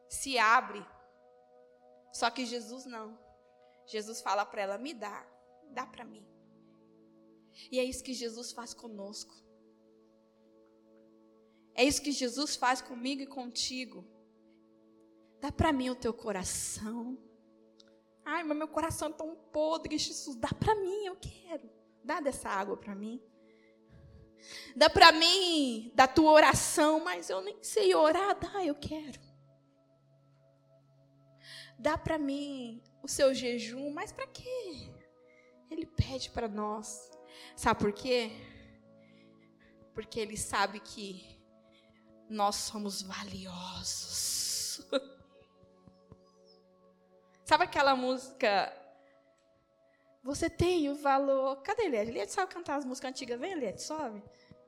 se 0.09 0.39
abre. 0.39 0.85
Só 2.17 2.31
que 2.31 2.47
Jesus 2.47 2.87
não. 2.87 3.19
Jesus 3.87 4.23
fala 4.23 4.47
para 4.47 4.63
ela: 4.63 4.79
Me 4.79 4.95
dá, 4.95 5.27
dá 5.71 5.87
para 5.87 6.03
mim. 6.03 6.27
E 7.71 7.79
é 7.79 7.85
isso 7.85 8.03
que 8.03 8.15
Jesus 8.15 8.53
faz 8.53 8.73
conosco. 8.73 9.35
É 11.75 11.85
isso 11.85 12.01
que 12.01 12.13
Jesus 12.13 12.57
faz 12.57 12.81
comigo 12.81 13.21
e 13.21 13.27
contigo. 13.27 14.03
Dá 15.43 15.53
para 15.53 15.75
mim 15.75 15.91
o 15.91 15.95
teu 15.95 16.15
coração. 16.15 17.19
Ai, 18.25 18.43
mas 18.45 18.57
meu 18.57 18.69
coração 18.69 19.11
é 19.11 19.13
tão 19.13 19.37
podre, 19.53 19.99
Jesus. 19.99 20.37
Dá 20.37 20.49
para 20.49 20.75
mim, 20.75 21.05
eu 21.05 21.17
quero. 21.17 21.69
Dá 22.03 22.19
dessa 22.19 22.49
água 22.49 22.79
para 22.79 22.95
mim. 22.95 23.21
Dá 24.75 24.89
para 24.89 25.13
mim 25.13 25.93
da 25.95 26.09
tua 26.09 26.31
oração, 26.31 27.05
mas 27.05 27.29
eu 27.29 27.43
nem 27.43 27.63
sei 27.63 27.95
orar. 27.95 28.39
Dá, 28.41 28.65
eu 28.65 28.75
quero. 28.75 29.26
Dá 31.79 31.99
para 31.99 32.19
mim 32.19 32.83
o 33.03 33.09
seu 33.09 33.35
jejum, 33.35 33.91
mas 33.91 34.13
para 34.13 34.27
quê? 34.27 34.91
Ele 35.71 35.87
pede 35.87 36.31
para 36.31 36.49
nós. 36.49 37.11
Sabe 37.55 37.81
por 37.81 37.93
quê? 37.93 38.31
Porque 39.95 40.21
ele 40.21 40.37
sabe 40.37 40.81
que 40.81 41.37
nós 42.29 42.57
somos 42.57 43.03
valiosos. 43.03 44.87
sabe 47.45 47.65
aquela 47.65 47.95
música? 47.95 48.73
Você 50.23 50.51
tem 50.51 50.91
o 50.91 50.97
valor. 50.97 51.63
Cadê 51.63 51.85
Eliette? 51.85 52.11
Eliette 52.11 52.33
sabe 52.33 52.53
cantar 52.53 52.77
as 52.77 52.85
músicas 52.85 53.11
antigas. 53.11 53.39
Vem, 53.39 53.53
Eliette, 53.53 53.83
sobe. 53.83 54.23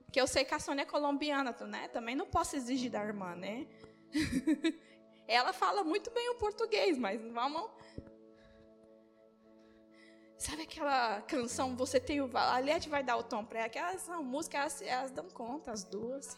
Porque 0.05 0.21
eu 0.21 0.27
sei 0.27 0.45
que 0.45 0.55
a 0.55 0.59
Sônia 0.59 0.83
é 0.83 0.87
colombiana, 0.87 1.53
né? 1.67 1.89
Também 1.89 2.15
não 2.15 2.27
posso 2.27 2.57
exigir 2.57 2.91
da 2.91 3.05
irmã, 3.05 3.35
né? 3.35 3.67
Ela 5.29 5.53
fala 5.53 5.85
muito 5.85 6.11
bem 6.11 6.31
o 6.31 6.37
português, 6.37 6.99
mas 6.99 7.21
vamos 7.33 7.71
Sabe 10.39 10.63
aquela 10.63 11.21
canção 11.23 11.77
Você 11.77 12.01
Tem 12.01 12.21
o 12.21 12.29
Valor? 12.29 12.55
A 12.55 12.61
Liette 12.61 12.89
vai 12.89 13.03
dar 13.03 13.17
o 13.17 13.23
tom 13.23 13.45
para 13.45 13.59
ela. 13.59 13.67
Aquelas 13.67 14.01
são 14.03 14.23
músicas, 14.23 14.81
elas, 14.81 14.83
elas 14.83 15.11
dão 15.11 15.29
conta, 15.29 15.73
as 15.73 15.85
duas. 15.85 16.37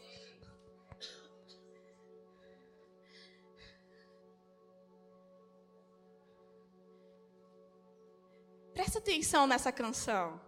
Presta 8.72 8.98
atenção 8.98 9.46
nessa 9.46 9.70
canção. 9.70 10.40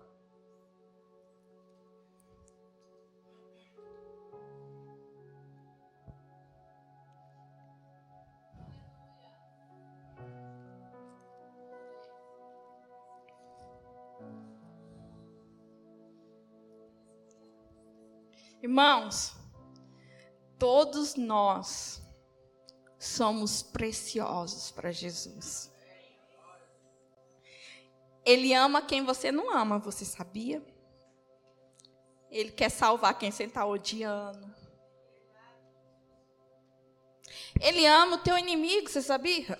Irmãos, 18.62 19.35
todos 20.57 21.16
nós 21.16 22.01
somos 22.96 23.61
preciosos 23.61 24.70
para 24.70 24.92
Jesus. 24.92 25.72
Ele 28.25 28.55
ama 28.55 28.81
quem 28.81 29.05
você 29.05 29.33
não 29.33 29.51
ama, 29.51 29.81
você 29.81 30.05
sabia? 30.05 30.64
Ele 32.31 32.53
quer 32.53 32.70
salvar 32.70 33.18
quem 33.18 33.33
você 33.33 33.44
está 33.44 33.66
odiando. 33.66 34.55
Ele 37.61 37.85
ama 37.85 38.14
o 38.14 38.22
teu 38.22 38.38
inimigo, 38.38 38.88
você 38.88 39.03
sabia? 39.03 39.59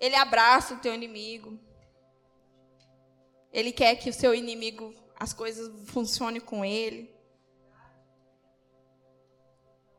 Ele 0.00 0.16
abraça 0.16 0.74
o 0.74 0.80
teu 0.80 0.94
inimigo. 0.94 1.60
Ele 3.52 3.70
quer 3.70 3.96
que 3.96 4.08
o 4.08 4.14
seu 4.14 4.34
inimigo 4.34 4.94
as 5.18 5.32
coisas 5.32 5.70
funcionem 5.90 6.40
com 6.40 6.64
ele. 6.64 7.12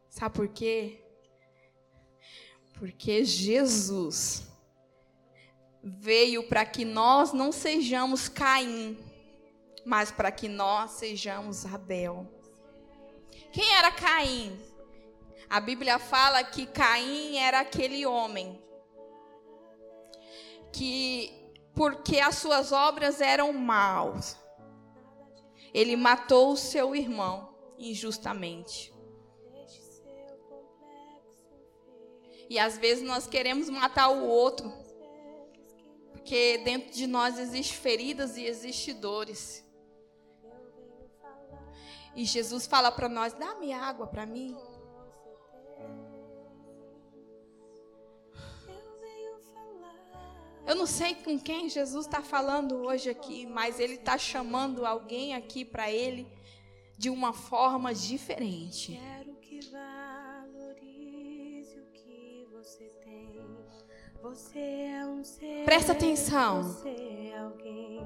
Sabe 0.10 0.36
por 0.36 0.48
quê? 0.48 1.04
Porque 2.78 3.26
Jesus 3.26 4.48
veio 5.84 6.48
para 6.48 6.66
que 6.66 6.86
nós 6.86 7.34
não 7.34 7.52
sejamos 7.52 8.30
Caim, 8.30 8.98
mas 9.86 10.12
para 10.12 10.32
que 10.32 10.48
nós 10.48 10.92
sejamos 10.92 11.66
Abel. 11.66 12.28
Quem 13.52 13.74
era 13.76 13.92
Caim? 13.92 14.60
A 15.50 15.60
Bíblia 15.60 16.00
fala 16.00 16.44
que 16.44 16.66
Caim 16.66 17.38
era 17.38 17.60
aquele 17.62 18.06
homem 18.06 18.62
que 20.72 21.36
porque 21.74 22.20
as 22.20 22.36
suas 22.36 22.72
obras 22.72 23.22
eram 23.22 23.52
maus, 23.54 24.36
ele 25.74 25.96
matou 25.96 26.52
o 26.52 26.58
seu 26.58 26.96
irmão 26.96 27.56
injustamente. 27.78 28.94
E 32.50 32.58
às 32.58 32.78
vezes 32.78 33.04
nós 33.04 33.28
queremos 33.28 33.70
matar 33.70 34.10
o 34.10 34.26
outro, 34.26 34.72
porque 36.12 36.58
dentro 36.60 36.92
de 36.92 37.06
nós 37.06 37.38
existem 37.38 37.78
feridas 37.78 38.38
e 38.38 38.44
existem 38.44 38.96
dores. 38.96 39.64
E 42.16 42.26
Jesus 42.26 42.66
fala 42.66 42.92
para 42.92 43.08
nós: 43.08 43.34
dá-me 43.34 43.72
água 43.72 44.08
para 44.08 44.26
mim. 44.26 44.58
Eu 50.66 50.76
não 50.76 50.86
sei 50.86 51.16
com 51.16 51.40
quem 51.40 51.70
Jesus 51.70 52.06
está 52.06 52.22
falando 52.22 52.76
hoje 52.76 53.10
aqui, 53.10 53.46
mas 53.46 53.80
Ele 53.80 53.96
está 53.96 54.18
chamando 54.18 54.86
alguém 54.86 55.34
aqui 55.34 55.66
para 55.66 55.92
Ele 55.92 56.28
de 56.98 57.10
uma 57.10 57.34
forma 57.34 57.94
diferente. 57.94 59.00
Quero 59.02 59.34
que 59.36 59.60
valorize 59.72 60.20
o 61.80 61.86
que 61.94 62.48
você 62.52 62.86
tem. 63.04 63.40
Você 64.22 64.60
é 64.60 65.06
um 65.06 65.24
ser. 65.24 65.64
Presta 65.64 65.94
atenção. 65.94 66.62
Você 66.62 66.90
é 66.90 67.40
alguém 67.40 68.06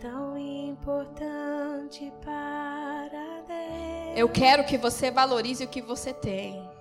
tão 0.00 0.36
importante 0.36 2.12
para 2.22 3.42
Deus. 3.42 4.16
Eu 4.18 4.28
quero 4.30 4.64
que 4.64 4.78
você 4.78 5.10
valorize 5.10 5.62
o 5.62 5.68
que 5.68 5.82
você 5.82 6.14
tem. 6.14 6.75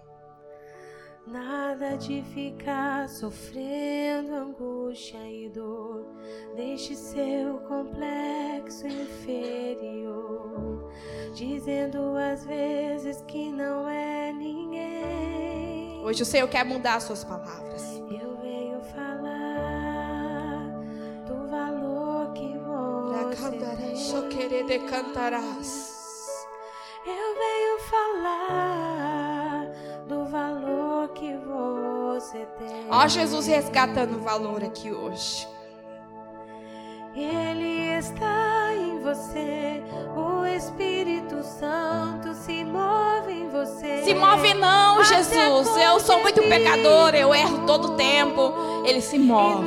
Nada 1.27 1.97
de 1.97 2.21
ficar 2.21 3.09
sofrendo 3.09 4.35
angústia 4.35 5.17
e 5.27 5.49
dor. 5.49 6.05
Deixe 6.55 6.93
seu 6.95 7.57
complexo 7.61 8.85
inferior, 8.85 10.87
dizendo 11.33 12.15
às 12.15 12.45
vezes 12.45 13.23
que 13.27 13.51
não 13.51 13.89
é 13.89 14.31
ninguém. 14.33 15.99
Hoje 16.05 16.21
o 16.21 16.25
Senhor 16.25 16.47
quer 16.47 16.63
mudar 16.63 16.93
as 16.95 17.05
suas 17.05 17.23
palavras. 17.23 17.81
Eu 18.11 18.37
venho 18.37 18.79
falar 18.81 20.69
do 21.25 21.47
valor 21.47 22.33
que 22.33 22.55
você. 22.55 23.95
Só 23.95 24.27
querer 24.27 24.67
decantarás. 24.67 25.95
Eu 27.03 27.35
venho 27.35 27.79
falar 27.79 29.71
do 30.07 30.23
valor 30.25 30.74
que 31.09 31.35
você 31.37 32.45
tem. 32.57 32.87
Ó 32.89 33.07
Jesus 33.07 33.47
resgatando 33.47 34.17
o 34.17 34.19
valor 34.19 34.63
aqui 34.63 34.91
hoje. 34.91 35.47
Ele 37.15 37.97
está 37.97 38.73
em 38.75 38.99
você, 38.99 39.81
o 40.17 40.45
Espírito 40.45 41.41
Santo 41.43 42.33
se 42.33 42.65
move 42.65 43.31
em 43.31 43.47
você. 43.47 44.03
Se 44.03 44.13
move 44.13 44.53
não, 44.55 45.01
Jesus. 45.01 45.77
Eu 45.77 45.99
sou 46.01 46.21
muito 46.21 46.41
pecador, 46.41 47.15
eu 47.15 47.33
erro 47.33 47.65
todo 47.65 47.95
tempo. 47.95 48.53
Ele 48.85 48.99
se 48.99 49.17
move. 49.17 49.65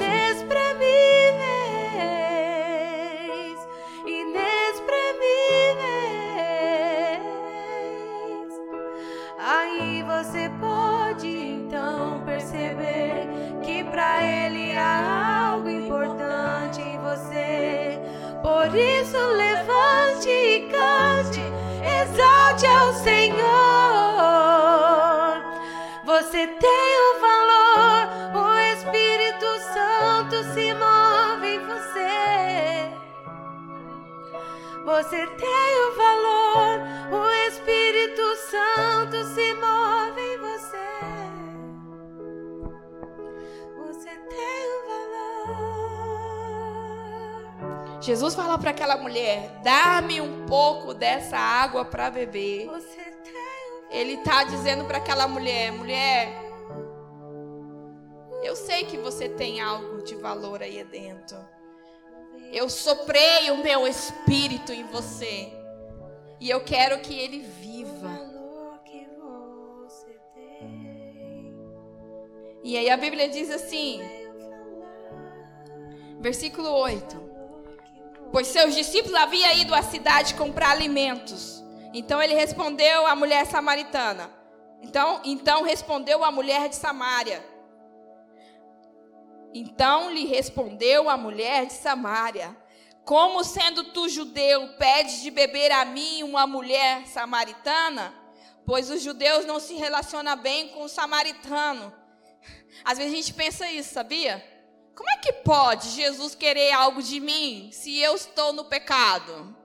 Você 35.09 35.27
tem 35.27 35.81
o 35.89 35.95
valor, 35.97 36.81
o 37.19 37.25
Espírito 37.49 38.37
Santo 38.51 39.25
se 39.35 39.55
move 39.55 40.21
em 40.21 40.37
você. 40.37 40.91
Você 43.87 44.11
tem 44.11 44.69
o 44.69 44.87
valor. 47.57 48.03
Jesus 48.03 48.35
fala 48.35 48.59
para 48.59 48.69
aquela 48.69 48.99
mulher: 48.99 49.63
dá-me 49.65 50.21
um 50.21 50.45
pouco 50.45 50.93
dessa 50.93 51.39
água 51.39 51.87
para 51.87 52.11
beber. 52.11 52.67
Você 52.67 53.01
tem 53.25 53.33
Ele 53.91 54.13
está 54.17 54.45
dizendo 54.45 54.85
para 54.85 54.99
aquela 54.99 55.27
mulher: 55.27 55.73
mulher, 55.73 56.29
eu 58.43 58.55
sei 58.55 58.85
que 58.85 58.99
você 58.99 59.27
tem 59.27 59.59
algo 59.59 60.03
de 60.03 60.15
valor 60.17 60.63
aí 60.63 60.85
dentro. 60.85 61.39
Eu 62.53 62.69
soprei 62.69 63.51
o 63.51 63.59
meu 63.59 63.87
espírito 63.87 64.73
em 64.73 64.85
você. 64.85 65.53
E 66.41 66.49
eu 66.49 66.61
quero 66.61 67.01
que 67.01 67.19
ele 67.19 67.41
viva. 67.41 68.29
E 72.63 72.77
aí 72.77 72.91
a 72.91 72.97
Bíblia 72.97 73.29
diz 73.29 73.51
assim, 73.51 74.01
versículo 76.21 76.69
8: 76.71 77.17
Pois 78.31 78.47
seus 78.49 78.75
discípulos 78.75 79.15
haviam 79.15 79.53
ido 79.55 79.75
à 79.75 79.83
cidade 79.83 80.35
comprar 80.35 80.71
alimentos. 80.71 81.65
Então 81.95 82.23
ele 82.23 82.35
respondeu 82.35 83.07
à 83.07 83.17
mulher 83.17 83.47
samaritana. 83.47 84.31
Então, 84.83 85.21
então 85.25 85.63
respondeu 85.63 86.23
a 86.23 86.31
mulher 86.31 86.69
de 86.69 86.77
Samaria: 86.77 87.45
então 89.53 90.11
lhe 90.11 90.27
respondeu 90.27 91.09
a 91.09 91.17
mulher 91.17 91.67
de 91.67 91.73
Samaria: 91.73 92.57
Como 93.05 93.43
sendo 93.43 93.85
tu 93.93 94.09
judeu, 94.09 94.77
pedes 94.79 95.21
de 95.23 95.31
beber 95.31 95.73
a 95.73 95.85
mim 95.85 96.23
uma 96.23 96.47
mulher 96.47 97.07
samaritana? 97.07 98.15
Pois 98.67 98.91
os 98.91 99.03
judeus 99.03 99.47
não 99.47 99.59
se 99.59 99.75
relacionam 99.75 100.37
bem 100.37 100.69
com 100.69 100.83
o 100.83 100.89
samaritano. 100.89 101.93
Às 102.85 102.99
vezes 102.99 103.13
a 103.13 103.17
gente 103.17 103.33
pensa 103.33 103.71
isso, 103.71 103.95
sabia? 103.95 104.45
Como 104.95 105.09
é 105.11 105.17
que 105.17 105.33
pode 105.33 105.91
Jesus 105.91 106.35
querer 106.35 106.73
algo 106.73 107.03
de 107.03 107.19
mim 107.19 107.71
se 107.73 107.99
eu 107.99 108.15
estou 108.15 108.53
no 108.53 108.65
pecado? 108.67 109.57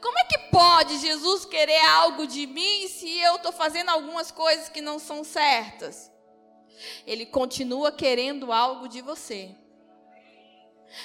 Como 0.00 0.18
é 0.18 0.24
que 0.24 0.38
pode 0.50 0.98
Jesus 0.98 1.44
querer 1.44 1.80
algo 1.80 2.26
de 2.26 2.46
mim 2.46 2.86
se 2.88 3.18
eu 3.18 3.36
estou 3.36 3.52
fazendo 3.52 3.88
algumas 3.88 4.30
coisas 4.30 4.68
que 4.68 4.80
não 4.80 4.98
são 4.98 5.24
certas? 5.24 6.10
Ele 7.06 7.26
continua 7.26 7.92
querendo 7.92 8.52
algo 8.52 8.88
de 8.88 9.00
você. 9.00 9.54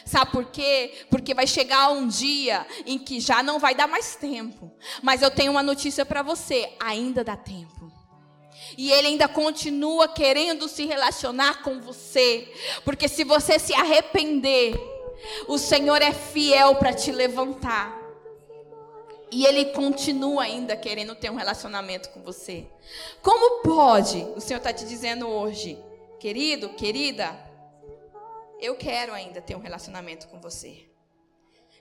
Sabe 0.06 0.32
por 0.32 0.46
quê? 0.46 1.06
Porque 1.10 1.34
vai 1.34 1.48
chegar 1.48 1.92
um 1.92 2.08
dia 2.08 2.66
em 2.86 2.98
que 2.98 3.20
já 3.20 3.42
não 3.42 3.60
vai 3.60 3.76
dar 3.76 3.88
mais 3.88 4.16
tempo. 4.16 4.72
Mas 5.02 5.22
eu 5.22 5.32
tenho 5.32 5.52
uma 5.52 5.64
notícia 5.64 6.06
para 6.06 6.22
você: 6.22 6.72
ainda 6.80 7.24
dá 7.24 7.36
tempo. 7.36 7.92
E 8.78 8.92
ele 8.92 9.08
ainda 9.08 9.28
continua 9.28 10.08
querendo 10.08 10.68
se 10.68 10.86
relacionar 10.86 11.62
com 11.64 11.82
você. 11.82 12.52
Porque 12.86 13.08
se 13.08 13.24
você 13.24 13.60
se 13.60 13.74
arrepender, 13.74 14.76
o 15.48 15.58
Senhor 15.58 16.02
é 16.02 16.14
fiel 16.14 16.76
para 16.76 16.94
te 16.94 17.12
levantar. 17.12 18.01
E 19.32 19.46
ele 19.46 19.65
continua 19.65 20.44
ainda 20.44 20.76
querendo 20.76 21.15
ter 21.15 21.32
um 21.32 21.36
relacionamento 21.36 22.10
com 22.10 22.22
você. 22.22 22.67
Como 23.22 23.63
pode? 23.63 24.17
O 24.36 24.41
Senhor 24.41 24.58
está 24.58 24.74
te 24.74 24.86
dizendo 24.86 25.28
hoje, 25.28 25.80
querido, 26.20 26.70
querida, 26.70 27.34
eu 28.60 28.76
quero 28.76 29.13
ainda 29.13 29.41
ter 29.41 29.56
um 29.56 29.62
relacionamento 29.62 30.28
com 30.28 30.39
você. 30.39 30.86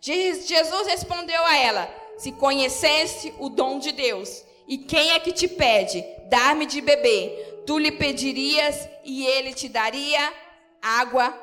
Jesus 0.01 0.87
respondeu 0.87 1.45
a 1.45 1.57
ela: 1.57 1.95
Se 2.17 2.33
conhecesse 2.33 3.35
o 3.39 3.51
dom 3.51 3.79
de 3.79 3.93
Deus, 3.93 4.45
e 4.67 4.79
quem 4.79 5.11
é 5.11 5.19
que 5.19 5.33
te 5.33 5.49
pede, 5.49 6.05
dar-me 6.29 6.65
de 6.65 6.81
beber, 6.81 7.65
tu 7.67 7.77
lhe 7.79 7.91
pedirias 7.91 8.89
e 9.05 9.27
ele 9.27 9.53
te 9.53 9.69
daria 9.69 10.33
água 10.81 11.37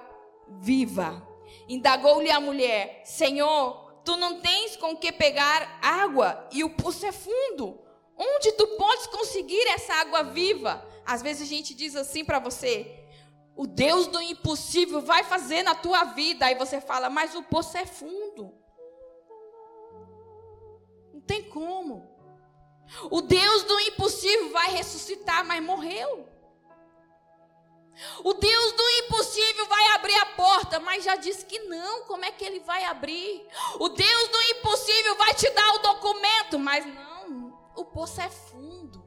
viva. 0.60 1.22
Indagou-lhe 1.68 2.32
a 2.32 2.40
mulher: 2.40 3.02
Senhor, 3.04 3.87
tu 4.08 4.16
não 4.16 4.40
tens 4.40 4.78
com 4.78 4.96
que 4.96 5.12
pegar 5.12 5.80
água 5.82 6.48
e 6.54 6.64
o 6.64 6.70
poço 6.70 7.06
é 7.06 7.12
fundo. 7.12 7.78
Onde 8.18 8.54
tu 8.54 8.66
podes 8.78 9.06
conseguir 9.08 9.68
essa 9.68 9.96
água 9.96 10.24
viva? 10.24 10.82
Às 11.06 11.22
vezes 11.22 11.42
a 11.42 11.46
gente 11.46 11.74
diz 11.74 11.94
assim 11.94 12.24
para 12.24 12.40
você: 12.40 13.06
o 13.54 13.68
Deus 13.68 14.08
do 14.08 14.22
impossível 14.22 15.02
vai 15.02 15.26
fazer 15.26 15.62
na 15.62 15.76
tua 15.76 16.06
vida. 16.06 16.46
Aí 16.46 16.56
você 16.56 16.80
fala, 16.80 17.10
mas 17.10 17.36
o 17.36 17.44
poço 17.44 17.78
é 17.78 17.86
fundo. 17.86 18.54
Não 21.14 21.20
tem 21.20 21.44
como. 21.44 22.10
O 23.12 23.20
Deus 23.20 23.64
do 23.64 23.78
impossível 23.82 24.52
vai 24.52 24.72
ressuscitar, 24.72 25.46
mas 25.46 25.62
morreu. 25.62 26.30
O 28.24 28.34
Deus 28.34 28.72
do 28.74 28.90
impossível 29.06 29.66
vai 29.68 29.88
abrir 29.96 30.16
a 30.16 30.26
porta, 30.28 30.80
mas 30.80 31.04
já 31.04 31.16
disse 31.16 31.46
que 31.46 31.60
não. 31.60 32.04
Como 32.04 32.24
é 32.24 32.32
que 32.32 32.46
ele 32.46 32.60
vai 32.60 32.84
abrir? 32.86 33.48
O 33.80 33.90
Deus 33.90 34.28
do 34.30 34.42
impossível 34.58 35.16
vai 35.18 35.34
te 35.34 35.50
dar 35.50 35.74
o 35.76 35.80
documento, 35.80 36.60
mas 36.60 36.86
não. 36.86 37.58
O 37.76 37.86
poço 37.86 38.22
é 38.22 38.30
fundo. 38.30 39.06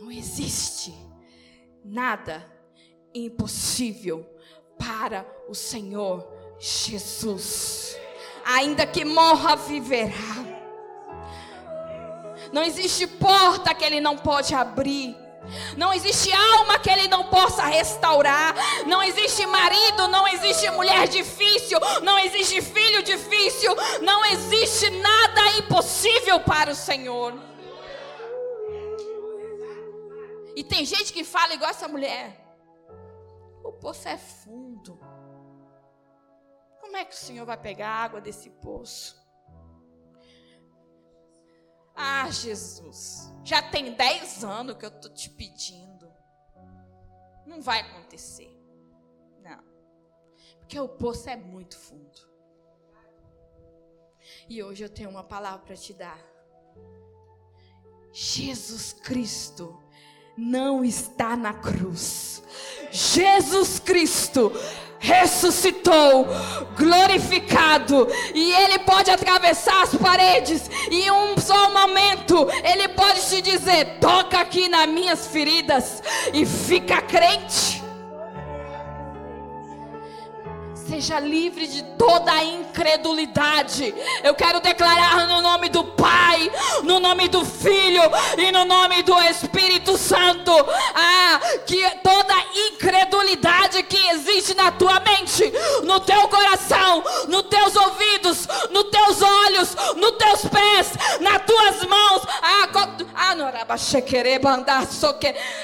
Não 0.00 0.10
existe 0.10 0.94
nada 1.84 2.44
impossível 3.14 4.24
para 4.78 5.26
o 5.48 5.54
Senhor 5.54 6.26
Jesus. 6.58 7.96
Ainda 8.44 8.86
que 8.86 9.04
morra, 9.04 9.56
viverá. 9.56 10.45
Não 12.56 12.62
existe 12.62 13.06
porta 13.06 13.74
que 13.74 13.84
ele 13.84 14.00
não 14.00 14.16
pode 14.16 14.54
abrir. 14.54 15.14
Não 15.76 15.92
existe 15.92 16.32
alma 16.32 16.78
que 16.78 16.88
ele 16.88 17.06
não 17.06 17.24
possa 17.24 17.66
restaurar. 17.66 18.54
Não 18.86 19.02
existe 19.02 19.44
marido, 19.44 20.08
não 20.08 20.26
existe 20.26 20.70
mulher 20.70 21.06
difícil, 21.06 21.78
não 22.02 22.18
existe 22.18 22.62
filho 22.62 23.02
difícil, 23.02 23.74
não 24.00 24.24
existe 24.24 24.88
nada 24.88 25.58
impossível 25.58 26.40
para 26.40 26.70
o 26.70 26.74
Senhor. 26.74 27.34
E 30.56 30.64
tem 30.64 30.86
gente 30.86 31.12
que 31.12 31.24
fala 31.24 31.52
igual 31.52 31.70
essa 31.70 31.86
mulher. 31.86 32.40
O 33.62 33.70
poço 33.70 34.08
é 34.08 34.16
fundo. 34.16 34.98
Como 36.80 36.96
é 36.96 37.04
que 37.04 37.14
o 37.14 37.18
Senhor 37.18 37.44
vai 37.44 37.58
pegar 37.58 37.90
água 37.90 38.18
desse 38.18 38.48
poço? 38.48 39.25
Ah, 41.96 42.30
Jesus, 42.30 43.32
já 43.42 43.62
tem 43.62 43.94
10 43.94 44.44
anos 44.44 44.76
que 44.76 44.84
eu 44.84 44.90
estou 44.90 45.10
te 45.12 45.30
pedindo. 45.30 46.12
Não 47.46 47.62
vai 47.62 47.80
acontecer. 47.80 48.54
Não. 49.42 49.64
Porque 50.58 50.78
o 50.78 50.88
poço 50.88 51.30
é 51.30 51.36
muito 51.36 51.78
fundo. 51.78 52.20
E 54.48 54.62
hoje 54.62 54.84
eu 54.84 54.90
tenho 54.90 55.08
uma 55.08 55.24
palavra 55.24 55.64
para 55.64 55.76
te 55.76 55.94
dar. 55.94 56.20
Jesus 58.12 58.92
Cristo 58.92 59.82
não 60.36 60.84
está 60.84 61.36
na 61.36 61.54
cruz. 61.54 62.42
Jesus 62.90 63.78
Cristo 63.78 64.52
ressuscitou, 64.98 66.26
glorificado, 66.76 68.08
e 68.34 68.52
Ele 68.52 68.78
pode 68.80 69.10
atravessar 69.10 69.82
as 69.82 69.94
paredes, 69.94 70.70
e 70.90 71.02
em 71.02 71.10
um 71.10 71.38
só 71.38 71.70
momento, 71.70 72.48
Ele 72.64 72.88
pode 72.88 73.20
te 73.28 73.40
dizer: 73.40 73.98
toca 74.00 74.38
aqui 74.38 74.68
nas 74.68 74.88
minhas 74.88 75.26
feridas, 75.26 76.02
e 76.32 76.44
fica 76.44 77.00
crente. 77.00 77.85
Seja 80.88 81.18
livre 81.18 81.66
de 81.66 81.82
toda 81.98 82.30
a 82.30 82.44
incredulidade. 82.44 83.92
Eu 84.22 84.34
quero 84.36 84.60
declarar 84.60 85.26
no 85.26 85.42
nome 85.42 85.68
do 85.68 85.82
Pai, 85.82 86.48
no 86.84 87.00
nome 87.00 87.26
do 87.26 87.44
Filho 87.44 88.02
e 88.38 88.52
no 88.52 88.64
nome 88.64 89.02
do 89.02 89.20
Espírito 89.22 89.98
Santo, 89.98 90.52
ah, 90.94 91.40
que 91.66 91.82
toda 92.04 92.34
incredulidade 92.68 93.82
que 93.82 93.96
existe 94.10 94.54
na 94.54 94.70
tua 94.70 95.00
mente, 95.00 95.52
no 95.82 95.98
teu 95.98 96.28
coração, 96.28 97.02
nos 97.26 97.42
teus 97.42 97.74
ouvidos, 97.74 98.46
nos 98.70 98.84
teus 98.84 99.22
olhos, 99.22 99.76
nos 99.96 100.12
teus 100.12 100.42
pés, 100.42 100.92
nas 101.20 101.42
tuas 101.44 101.82
mãos, 101.82 102.22
ah, 102.42 102.68
ah 103.14 103.34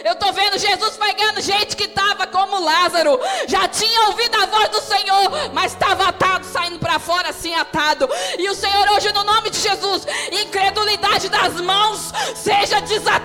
eu 0.05 0.13
estou 0.15 0.33
vendo 0.33 0.59
Jesus 0.59 0.97
pegando 0.97 1.41
gente 1.41 1.77
que 1.77 1.85
estava 1.85 2.27
como 2.27 2.63
Lázaro, 2.65 3.19
já 3.47 3.69
tinha 3.69 4.09
ouvido 4.09 4.35
a 4.35 4.47
voz 4.47 4.69
do 4.71 4.81
Senhor 4.81 5.12
Senhor, 5.13 5.51
mas 5.53 5.73
estava 5.73 6.05
atado, 6.09 6.45
saindo 6.47 6.79
para 6.79 6.99
fora 6.99 7.29
assim 7.29 7.55
atado. 7.55 8.09
E 8.39 8.49
o 8.49 8.55
Senhor, 8.55 8.89
hoje, 8.91 9.13
no 9.13 9.25
nome 9.25 9.51
de 9.51 9.59
Jesus, 9.59 10.07
incredulidade 10.31 11.29
das 11.29 11.61
mãos, 11.61 12.13
seja 12.35 12.81
desatado 12.81 13.22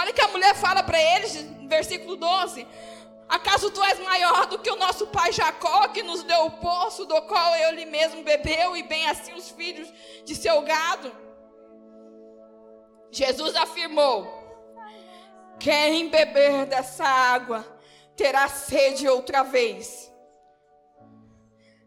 Olha 0.00 0.12
que 0.12 0.20
a 0.20 0.28
mulher 0.28 0.54
fala 0.54 0.80
para 0.82 1.00
eles, 1.00 1.34
versículo 1.66 2.14
12: 2.14 2.64
Acaso 3.28 3.70
tu 3.72 3.82
és 3.82 3.98
maior 3.98 4.46
do 4.46 4.60
que 4.60 4.70
o 4.70 4.76
nosso 4.76 5.08
pai 5.08 5.32
Jacó, 5.32 5.88
que 5.88 6.04
nos 6.04 6.22
deu 6.22 6.46
o 6.46 6.50
poço, 6.52 7.04
do 7.04 7.20
qual 7.22 7.56
ele 7.56 7.84
mesmo 7.84 8.22
bebeu, 8.22 8.76
e 8.76 8.84
bem 8.84 9.08
assim 9.08 9.34
os 9.34 9.50
filhos 9.50 9.92
de 10.24 10.36
seu 10.36 10.62
gado? 10.62 11.10
Jesus 13.10 13.56
afirmou: 13.56 14.16
Quem 15.58 16.08
beber 16.08 16.66
dessa 16.66 17.04
água 17.04 17.66
terá 18.14 18.48
sede 18.48 19.08
outra 19.08 19.42
vez. 19.42 20.12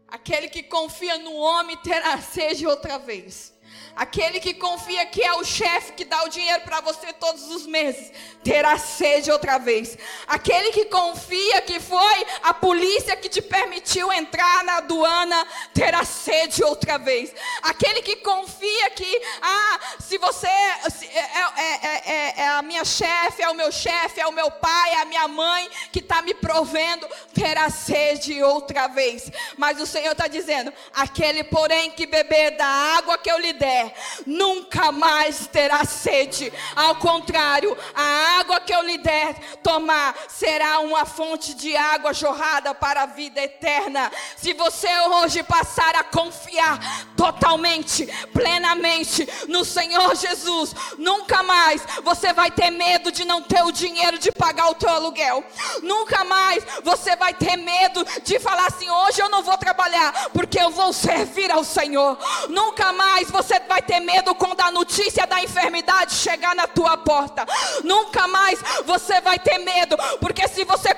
Aquele 0.06 0.48
que 0.50 0.62
confia 0.62 1.16
no 1.16 1.34
homem 1.36 1.78
terá 1.78 2.18
sede 2.18 2.66
outra 2.66 2.98
vez. 2.98 3.51
Aquele 3.94 4.40
que 4.40 4.54
confia 4.54 5.04
que 5.06 5.22
é 5.22 5.32
o 5.34 5.44
chefe 5.44 5.92
que 5.92 6.04
dá 6.04 6.24
o 6.24 6.28
dinheiro 6.28 6.62
para 6.62 6.80
você 6.80 7.12
todos 7.12 7.50
os 7.50 7.66
meses, 7.66 8.10
terá 8.42 8.78
sede 8.78 9.30
outra 9.30 9.58
vez. 9.58 9.98
Aquele 10.26 10.72
que 10.72 10.86
confia 10.86 11.60
que 11.62 11.78
foi 11.78 12.26
a 12.42 12.54
polícia 12.54 13.16
que 13.16 13.28
te 13.28 13.42
permitiu 13.42 14.12
entrar 14.12 14.64
na 14.64 14.78
aduana, 14.78 15.46
terá 15.74 16.04
sede 16.04 16.64
outra 16.64 16.98
vez. 16.98 17.34
Aquele 17.62 18.02
que 18.02 18.16
confia 18.16 18.90
que, 18.90 19.22
ah, 19.42 19.80
se 20.00 20.16
você 20.18 20.48
se, 20.90 21.06
é, 21.06 21.30
é, 21.56 22.12
é, 22.12 22.34
é, 22.42 22.48
a 22.48 22.62
minha 22.62 22.84
chefe, 22.84 23.42
é 23.42 23.48
o 23.48 23.54
meu 23.54 23.70
chefe, 23.70 24.20
é 24.20 24.26
o 24.26 24.32
meu 24.32 24.50
pai, 24.50 24.92
é 24.92 25.02
a 25.02 25.04
minha 25.04 25.28
mãe 25.28 25.68
que 25.90 25.98
está 25.98 26.22
me 26.22 26.34
provendo, 26.34 27.06
terá 27.34 27.70
sede 27.70 28.42
outra 28.42 28.88
vez. 28.88 29.30
Mas 29.56 29.80
o 29.80 29.86
Senhor 29.86 30.12
está 30.12 30.28
dizendo: 30.28 30.72
aquele, 30.94 31.44
porém, 31.44 31.90
que 31.90 32.06
beber 32.06 32.56
da 32.56 32.66
água 32.66 33.18
que 33.18 33.30
eu 33.30 33.38
lhe 33.38 33.52
der, 33.52 33.81
nunca 34.26 34.92
mais 34.92 35.46
terá 35.46 35.84
sede. 35.84 36.52
Ao 36.76 36.96
contrário, 36.96 37.76
a 37.94 38.40
água 38.40 38.60
que 38.60 38.74
eu 38.74 38.82
lhe 38.82 38.98
der 38.98 39.34
tomar 39.62 40.14
será 40.28 40.80
uma 40.80 41.04
fonte 41.04 41.54
de 41.54 41.76
água 41.76 42.12
jorrada 42.12 42.74
para 42.74 43.02
a 43.02 43.06
vida 43.06 43.40
eterna. 43.40 44.10
Se 44.36 44.52
você 44.52 44.88
hoje 45.08 45.42
passar 45.42 45.94
a 45.96 46.04
confiar 46.04 46.78
totalmente, 47.16 48.06
plenamente 48.32 49.28
no 49.48 49.64
Senhor 49.64 50.14
Jesus, 50.16 50.74
nunca 50.98 51.42
mais 51.42 51.82
você 52.02 52.32
vai 52.32 52.50
ter 52.50 52.70
medo 52.70 53.10
de 53.10 53.24
não 53.24 53.42
ter 53.42 53.62
o 53.62 53.72
dinheiro 53.72 54.18
de 54.18 54.30
pagar 54.32 54.68
o 54.70 54.74
teu 54.74 54.90
aluguel. 54.90 55.44
Nunca 55.82 56.24
mais 56.24 56.64
você 56.82 57.16
vai 57.16 57.32
ter 57.32 57.56
medo 57.56 58.04
de 58.22 58.38
falar 58.38 58.66
assim: 58.66 58.90
hoje 58.90 59.20
eu 59.20 59.28
não 59.28 59.42
vou 59.42 59.56
trabalhar, 59.56 60.30
porque 60.32 60.60
eu 60.60 60.70
vou 60.70 60.92
servir 60.92 61.50
ao 61.50 61.64
Senhor. 61.64 62.18
Nunca 62.48 62.92
mais 62.92 63.30
você 63.30 63.58
vai 63.60 63.71
ter 63.80 64.00
medo 64.00 64.34
quando 64.34 64.60
a 64.60 64.70
notícia 64.70 65.26
da 65.26 65.42
enfermidade 65.42 66.14
chegar 66.14 66.54
na 66.54 66.66
tua 66.66 66.96
porta. 66.98 67.46
Nunca 67.84 68.26
mais 68.28 68.60
você 68.84 69.20
vai 69.20 69.38
ter 69.38 69.58
medo, 69.58 69.96
porque 70.20 70.46
se 70.48 70.64
você 70.64 70.91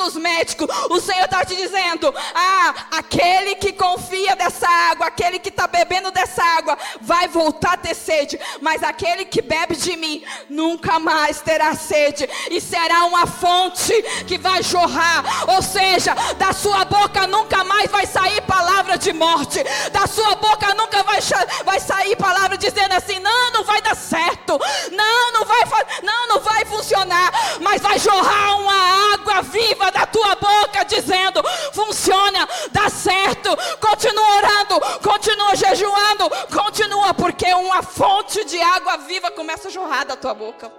nos 0.00 0.16
médicos, 0.16 0.66
o 0.88 0.98
Senhor 0.98 1.26
está 1.26 1.44
te 1.44 1.54
dizendo: 1.54 2.12
ah, 2.34 2.74
aquele 2.92 3.54
que 3.56 3.72
confia 3.72 4.34
dessa 4.34 4.66
água, 4.66 5.06
aquele 5.06 5.38
que 5.38 5.50
está 5.50 5.66
bebendo 5.66 6.10
dessa 6.10 6.42
água, 6.42 6.76
vai 7.00 7.28
voltar 7.28 7.74
a 7.74 7.76
ter 7.76 7.94
sede, 7.94 8.40
mas 8.62 8.82
aquele 8.82 9.26
que 9.26 9.42
bebe 9.42 9.76
de 9.76 9.96
mim 9.96 10.24
nunca 10.48 10.98
mais 10.98 11.40
terá 11.42 11.74
sede, 11.74 12.28
e 12.50 12.60
será 12.60 13.04
uma 13.04 13.26
fonte 13.26 13.92
que 14.26 14.38
vai 14.38 14.62
jorrar, 14.62 15.50
ou 15.54 15.62
seja, 15.62 16.14
da 16.38 16.52
sua 16.52 16.84
boca 16.86 17.26
nunca 17.26 17.62
mais 17.62 17.90
vai 17.90 18.06
sair 18.06 18.40
palavra 18.42 18.96
de 18.96 19.12
morte, 19.12 19.62
da 19.92 20.06
sua 20.06 20.34
boca 20.36 20.74
nunca 20.74 21.02
vai, 21.02 21.18
vai 21.64 21.78
sair 21.78 22.16
palavra 22.16 22.56
dizendo 22.56 22.92
assim: 22.92 23.18
não, 23.18 23.52
não 23.52 23.64
vai 23.64 23.82
dar 23.82 23.94
certo, 23.94 24.58
não, 24.92 25.32
não 25.32 25.44
vai, 25.44 25.64
não, 26.02 26.28
não 26.28 26.40
vai 26.40 26.64
funcionar, 26.64 27.30
mas 27.60 27.82
vai 27.82 27.98
jorrar 27.98 28.60
uma 28.60 29.12
água 29.14 29.42
viva 29.42 29.89
da 29.90 30.06
tua 30.06 30.34
boca 30.36 30.84
dizendo: 30.84 31.42
funciona, 31.72 32.48
dá 32.70 32.88
certo, 32.88 33.50
continua 33.80 34.36
orando, 34.36 34.80
continua 35.02 35.56
jejuando, 35.56 36.30
continua, 36.52 37.14
porque 37.14 37.52
uma 37.54 37.82
fonte 37.82 38.44
de 38.44 38.60
água 38.60 38.96
viva 38.98 39.30
começa 39.30 39.68
a 39.68 39.70
jorrar 39.70 40.04
da 40.04 40.16
tua 40.16 40.34
boca. 40.34 40.72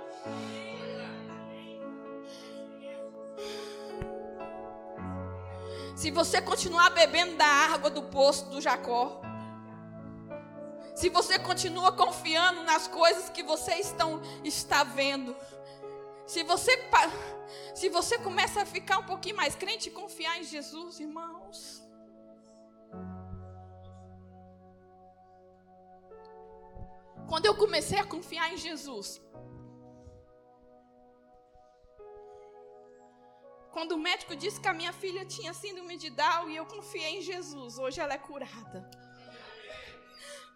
Se 5.95 6.09
você 6.09 6.41
continuar 6.41 6.89
bebendo 6.89 7.35
da 7.35 7.45
água 7.45 7.89
do 7.91 8.01
poço 8.01 8.45
do 8.45 8.59
Jacó, 8.59 9.21
se 10.95 11.09
você 11.09 11.37
continua 11.37 11.91
confiando 11.91 12.63
nas 12.63 12.87
coisas 12.87 13.29
que 13.29 13.43
você 13.43 13.75
estão, 13.75 14.21
está 14.43 14.83
vendo, 14.83 15.35
se 16.33 16.43
você, 16.43 16.73
se 17.75 17.89
você 17.89 18.17
começa 18.27 18.61
a 18.61 18.65
ficar 18.65 18.99
um 18.99 19.05
pouquinho 19.05 19.35
mais 19.35 19.53
crente 19.53 19.89
e 19.89 19.91
confiar 19.91 20.39
em 20.39 20.45
Jesus, 20.45 20.99
irmãos. 21.05 21.57
Quando 27.27 27.45
eu 27.47 27.55
comecei 27.63 27.99
a 27.99 28.05
confiar 28.05 28.47
em 28.53 28.57
Jesus, 28.67 29.21
Quando 33.75 33.93
o 33.93 33.97
médico 33.97 34.35
disse 34.35 34.59
que 34.59 34.67
a 34.67 34.73
minha 34.73 34.91
filha 34.91 35.23
tinha 35.25 35.53
síndrome 35.53 35.95
de 35.95 36.09
Down 36.09 36.49
e 36.49 36.57
eu 36.57 36.65
confiei 36.65 37.11
em 37.17 37.21
Jesus, 37.21 37.77
hoje 37.77 38.01
ela 38.01 38.13
é 38.13 38.17
curada. 38.17 38.79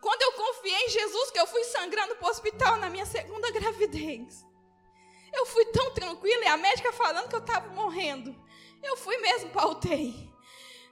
Quando 0.02 0.22
eu 0.22 0.34
confiei 0.34 0.82
em 0.86 0.90
Jesus, 0.90 1.32
que 1.32 1.40
eu 1.40 1.48
fui 1.48 1.64
sangrando 1.64 2.18
para 2.18 2.28
o 2.28 2.30
hospital 2.30 2.76
na 2.76 2.90
minha 2.90 3.06
segunda 3.06 3.50
gravidez, 3.58 4.46
eu 5.45 5.51
fui 5.51 5.65
tão 5.65 5.91
tranquila 5.91 6.43
e 6.43 6.47
a 6.47 6.58
médica 6.58 6.91
falando 6.91 7.29
que 7.29 7.36
eu 7.36 7.39
estava 7.39 7.69
morrendo. 7.69 8.36
Eu 8.81 8.97
fui 8.97 9.15
mesmo 9.17 9.51
para 9.51 9.67
UTI. 9.67 10.34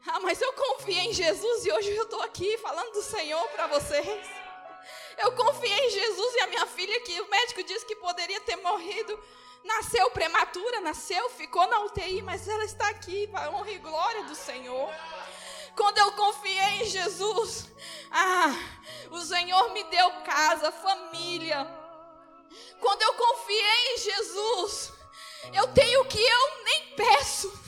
Ah, 0.05 0.19
mas 0.19 0.39
eu 0.39 0.53
confiei 0.53 1.07
em 1.07 1.13
Jesus 1.13 1.65
e 1.65 1.71
hoje 1.71 1.95
eu 1.95 2.03
estou 2.03 2.21
aqui 2.21 2.55
falando 2.59 2.91
do 2.91 3.01
Senhor 3.01 3.43
para 3.49 3.65
vocês. 3.67 4.29
Eu 5.17 5.31
confiei 5.31 5.87
em 5.87 5.89
Jesus 5.89 6.35
e 6.35 6.39
a 6.41 6.47
minha 6.47 6.67
filha, 6.67 7.01
que 7.01 7.19
o 7.21 7.29
médico 7.29 7.63
disse 7.63 7.85
que 7.85 7.95
poderia 7.95 8.39
ter 8.41 8.57
morrido, 8.57 9.19
nasceu 9.63 10.11
prematura, 10.11 10.81
nasceu, 10.81 11.29
ficou 11.31 11.65
na 11.67 11.79
UTI, 11.81 12.21
mas 12.21 12.47
ela 12.47 12.63
está 12.63 12.87
aqui 12.89 13.27
para 13.27 13.49
honra 13.49 13.71
e 13.71 13.79
glória 13.79 14.23
do 14.25 14.35
Senhor. 14.35 14.89
Quando 15.75 15.97
eu 15.97 16.11
confiei 16.11 16.83
em 16.83 16.85
Jesus, 16.85 17.71
ah, 18.11 18.53
o 19.09 19.19
Senhor 19.21 19.71
me 19.71 19.83
deu 19.85 20.11
casa, 20.23 20.71
família. 20.71 21.82
Quando 22.79 23.01
eu 23.01 23.13
confiei 23.13 23.93
em 23.93 23.97
Jesus, 23.97 24.93
eu 25.53 25.67
tenho 25.67 26.01
o 26.01 26.05
que 26.05 26.19
eu 26.19 26.63
nem 26.63 26.95
peço. 26.95 27.63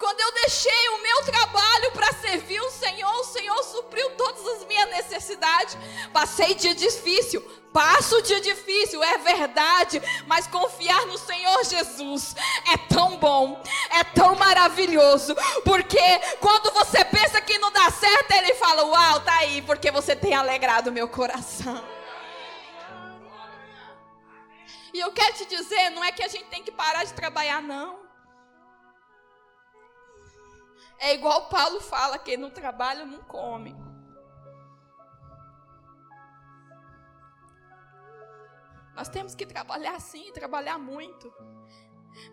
Quando 0.00 0.18
eu 0.18 0.32
deixei 0.32 0.88
o 0.88 1.02
meu 1.02 1.22
trabalho 1.24 1.92
para 1.92 2.10
servir 2.14 2.58
o 2.62 2.70
Senhor, 2.70 3.12
o 3.16 3.24
Senhor 3.24 3.62
supriu 3.64 4.08
todas 4.12 4.46
as 4.46 4.64
minhas 4.64 4.88
necessidades. 4.88 5.76
Passei 6.10 6.54
dia 6.54 6.74
difícil, 6.74 7.42
passo 7.70 8.22
dia 8.22 8.40
difícil, 8.40 9.04
é 9.04 9.18
verdade, 9.18 10.00
mas 10.26 10.46
confiar 10.46 11.04
no 11.04 11.18
Senhor 11.18 11.64
Jesus 11.64 12.34
é 12.72 12.78
tão 12.88 13.18
bom, 13.18 13.62
é 13.90 14.02
tão 14.02 14.34
maravilhoso, 14.36 15.36
porque 15.64 16.00
quando 16.40 16.72
você 16.72 17.04
pensa 17.04 17.38
que 17.42 17.58
não 17.58 17.70
dá 17.70 17.90
certo, 17.90 18.32
Ele 18.32 18.54
fala: 18.54 18.86
Uau, 18.86 19.20
tá 19.20 19.34
aí, 19.34 19.60
porque 19.60 19.90
você 19.90 20.16
tem 20.16 20.32
alegrado 20.32 20.90
meu 20.90 21.08
coração. 21.08 21.99
E 24.92 24.98
eu 24.98 25.12
quero 25.12 25.34
te 25.34 25.46
dizer, 25.46 25.90
não 25.90 26.02
é 26.02 26.10
que 26.12 26.22
a 26.22 26.28
gente 26.28 26.46
tem 26.46 26.62
que 26.62 26.72
parar 26.72 27.04
de 27.04 27.14
trabalhar, 27.14 27.62
não. 27.62 28.08
É 30.98 31.14
igual 31.14 31.48
Paulo 31.48 31.80
fala: 31.80 32.18
quem 32.18 32.36
não 32.36 32.50
trabalha 32.50 33.04
não 33.06 33.22
come. 33.24 33.74
Nós 38.94 39.08
temos 39.08 39.34
que 39.34 39.46
trabalhar 39.46 39.98
sim, 39.98 40.30
trabalhar 40.32 40.78
muito. 40.78 41.32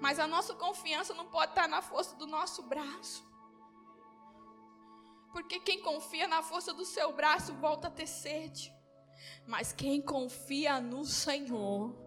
Mas 0.02 0.20
a 0.20 0.28
nossa 0.28 0.54
confiança 0.54 1.14
não 1.14 1.28
pode 1.28 1.52
estar 1.52 1.68
na 1.68 1.82
força 1.82 2.14
do 2.18 2.28
nosso 2.28 2.64
braço. 2.64 3.26
Porque 5.32 5.60
quem 5.60 5.82
confia 5.82 6.28
na 6.28 6.42
força 6.42 6.74
do 6.74 6.84
seu 6.84 7.14
braço 7.14 7.54
volta 7.54 7.88
a 7.88 7.92
ter 7.92 8.08
sede. 8.08 8.74
Mas 9.46 9.72
quem 9.72 10.02
confia 10.02 10.82
no 10.82 11.06
Senhor 11.06 12.07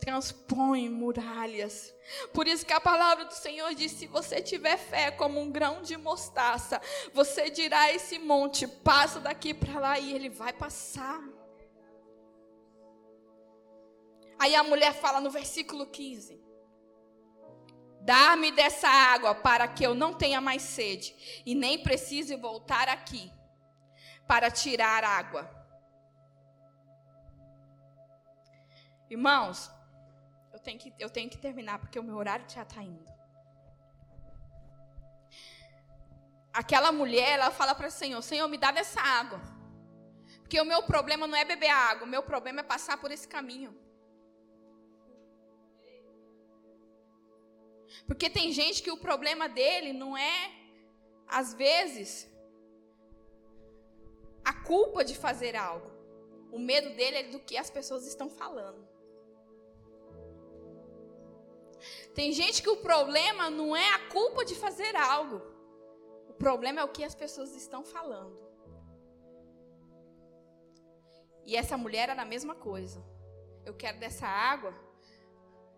transpõe 0.00 0.88
muralhas. 0.88 1.94
Por 2.32 2.48
isso 2.48 2.66
que 2.66 2.72
a 2.72 2.80
palavra 2.80 3.26
do 3.26 3.34
Senhor 3.34 3.74
diz: 3.74 3.92
se 3.92 4.06
você 4.06 4.42
tiver 4.42 4.76
fé 4.76 5.10
como 5.10 5.38
um 5.40 5.50
grão 5.50 5.82
de 5.82 5.96
mostaça, 5.96 6.80
você 7.12 7.50
dirá 7.50 7.82
a 7.82 7.92
esse 7.92 8.18
monte: 8.18 8.66
passa 8.66 9.20
daqui 9.20 9.54
para 9.54 9.78
lá, 9.78 9.98
e 9.98 10.12
ele 10.12 10.28
vai 10.28 10.52
passar. 10.52 11.20
Aí 14.38 14.54
a 14.54 14.64
mulher 14.64 14.94
fala 14.94 15.20
no 15.20 15.30
versículo 15.30 15.86
15: 15.86 16.42
Dá-me 18.00 18.50
dessa 18.50 18.88
água 18.88 19.34
para 19.34 19.68
que 19.68 19.84
eu 19.84 19.94
não 19.94 20.14
tenha 20.14 20.40
mais 20.40 20.62
sede 20.62 21.14
e 21.44 21.54
nem 21.54 21.82
precise 21.82 22.34
voltar 22.34 22.88
aqui 22.88 23.30
para 24.26 24.50
tirar 24.50 25.04
água. 25.04 25.60
Irmãos, 29.10 29.70
eu 30.52 30.58
tenho 30.58 30.78
que, 30.78 30.92
eu 30.98 31.10
tenho 31.10 31.30
que 31.30 31.38
terminar, 31.38 31.78
porque 31.78 31.98
o 31.98 32.02
meu 32.02 32.16
horário 32.16 32.44
já 32.48 32.62
está 32.62 32.82
indo. 32.82 33.08
Aquela 36.52 36.90
mulher, 36.90 37.38
ela 37.38 37.50
fala 37.50 37.74
para 37.74 37.88
o 37.88 37.90
Senhor: 37.90 38.20
Senhor, 38.22 38.48
me 38.48 38.58
dá 38.58 38.70
dessa 38.70 39.00
água. 39.00 39.40
Porque 40.40 40.60
o 40.60 40.64
meu 40.64 40.82
problema 40.82 41.26
não 41.28 41.36
é 41.36 41.44
beber 41.44 41.70
água, 41.70 42.04
o 42.04 42.10
meu 42.10 42.22
problema 42.24 42.60
é 42.60 42.64
passar 42.64 42.96
por 43.00 43.12
esse 43.12 43.28
caminho. 43.28 43.72
Porque 48.06 48.28
tem 48.28 48.50
gente 48.50 48.82
que 48.82 48.90
o 48.90 48.96
problema 48.96 49.48
dele 49.48 49.92
não 49.92 50.16
é, 50.16 50.52
às 51.28 51.54
vezes, 51.54 52.28
a 54.44 54.52
culpa 54.52 55.04
de 55.04 55.16
fazer 55.16 55.54
algo. 55.54 55.88
O 56.50 56.58
medo 56.58 56.90
dele 56.96 57.16
é 57.18 57.22
do 57.24 57.38
que 57.38 57.56
as 57.56 57.70
pessoas 57.70 58.04
estão 58.04 58.28
falando. 58.28 58.89
Tem 62.14 62.32
gente 62.32 62.62
que 62.62 62.70
o 62.70 62.78
problema 62.78 63.50
não 63.50 63.74
é 63.76 63.90
a 63.94 64.08
culpa 64.08 64.44
de 64.44 64.54
fazer 64.54 64.94
algo. 64.96 65.42
O 66.28 66.34
problema 66.34 66.80
é 66.80 66.84
o 66.84 66.88
que 66.88 67.04
as 67.04 67.14
pessoas 67.14 67.54
estão 67.54 67.84
falando. 67.84 68.38
E 71.44 71.56
essa 71.56 71.76
mulher 71.76 72.08
era 72.08 72.22
a 72.22 72.24
mesma 72.24 72.54
coisa. 72.54 73.04
Eu 73.64 73.74
quero 73.74 73.98
dessa 73.98 74.26
água. 74.26 74.74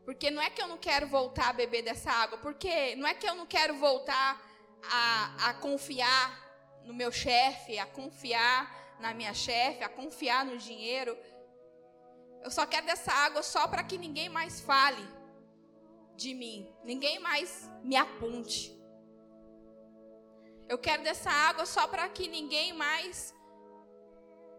Porque 0.04 0.30
não 0.30 0.42
é 0.42 0.50
que 0.50 0.60
eu 0.60 0.66
não 0.66 0.78
quero 0.78 1.06
voltar 1.06 1.50
a 1.50 1.52
beber 1.52 1.82
dessa 1.82 2.10
água. 2.10 2.38
Porque 2.38 2.94
não 2.96 3.06
é 3.06 3.14
que 3.14 3.28
eu 3.28 3.34
não 3.34 3.46
quero 3.46 3.74
voltar 3.74 4.40
a, 4.90 5.48
a 5.50 5.54
confiar 5.54 6.40
no 6.84 6.92
meu 6.92 7.12
chefe, 7.12 7.78
a 7.78 7.86
confiar 7.86 8.96
na 8.98 9.14
minha 9.14 9.34
chefe, 9.34 9.82
a 9.82 9.88
confiar 9.88 10.44
no 10.44 10.58
dinheiro. 10.58 11.16
Eu 12.42 12.50
só 12.50 12.66
quero 12.66 12.86
dessa 12.86 13.12
água 13.12 13.42
só 13.42 13.68
para 13.68 13.84
que 13.84 13.96
ninguém 13.96 14.28
mais 14.28 14.60
fale 14.60 15.21
de 16.16 16.34
mim, 16.34 16.68
ninguém 16.84 17.18
mais 17.18 17.70
me 17.82 17.96
aponte. 17.96 18.78
Eu 20.68 20.78
quero 20.78 21.02
dessa 21.02 21.30
água 21.30 21.66
só 21.66 21.86
para 21.86 22.08
que 22.08 22.28
ninguém 22.28 22.72
mais 22.72 23.34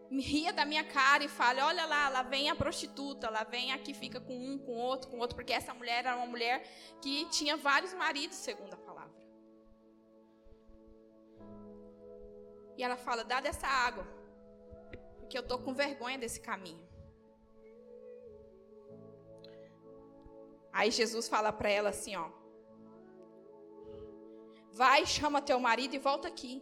me 0.10 0.22
ria 0.22 0.54
da 0.54 0.66
minha 0.66 0.84
cara 0.84 1.24
e 1.24 1.28
fale: 1.28 1.60
olha 1.62 1.86
lá, 1.86 2.10
lá 2.10 2.22
vem 2.22 2.50
a 2.50 2.56
prostituta, 2.56 3.30
lá 3.30 3.44
vem 3.44 3.72
a 3.72 3.80
que 3.80 3.94
fica 3.94 4.20
com 4.20 4.36
um, 4.36 4.58
com 4.58 4.74
outro, 4.74 5.10
com 5.10 5.18
outro, 5.18 5.36
porque 5.36 5.54
essa 5.54 5.74
mulher 5.74 6.06
era 6.06 6.16
uma 6.16 6.28
mulher 6.28 6.62
que 7.02 7.26
tinha 7.30 7.58
vários 7.58 7.94
maridos, 7.94 8.38
segundo 8.38 8.74
a 8.74 8.78
palavra. 8.78 9.24
E 12.78 12.84
ela 12.84 12.96
fala: 12.96 13.24
dá 13.24 13.42
dessa 13.42 13.68
água, 13.68 14.06
porque 15.18 15.38
eu 15.38 15.42
estou 15.42 15.60
com 15.60 15.74
vergonha 15.74 16.18
desse 16.18 16.40
caminho. 16.40 16.93
Aí 20.74 20.90
Jesus 20.90 21.30
fala 21.30 21.54
para 21.54 21.70
ela 21.70 21.90
assim: 21.90 22.16
ó, 22.16 22.30
vai, 24.72 25.06
chama 25.06 25.42
teu 25.42 25.60
marido 25.60 25.96
e 25.96 26.00
volta 26.00 26.28
aqui. 26.28 26.62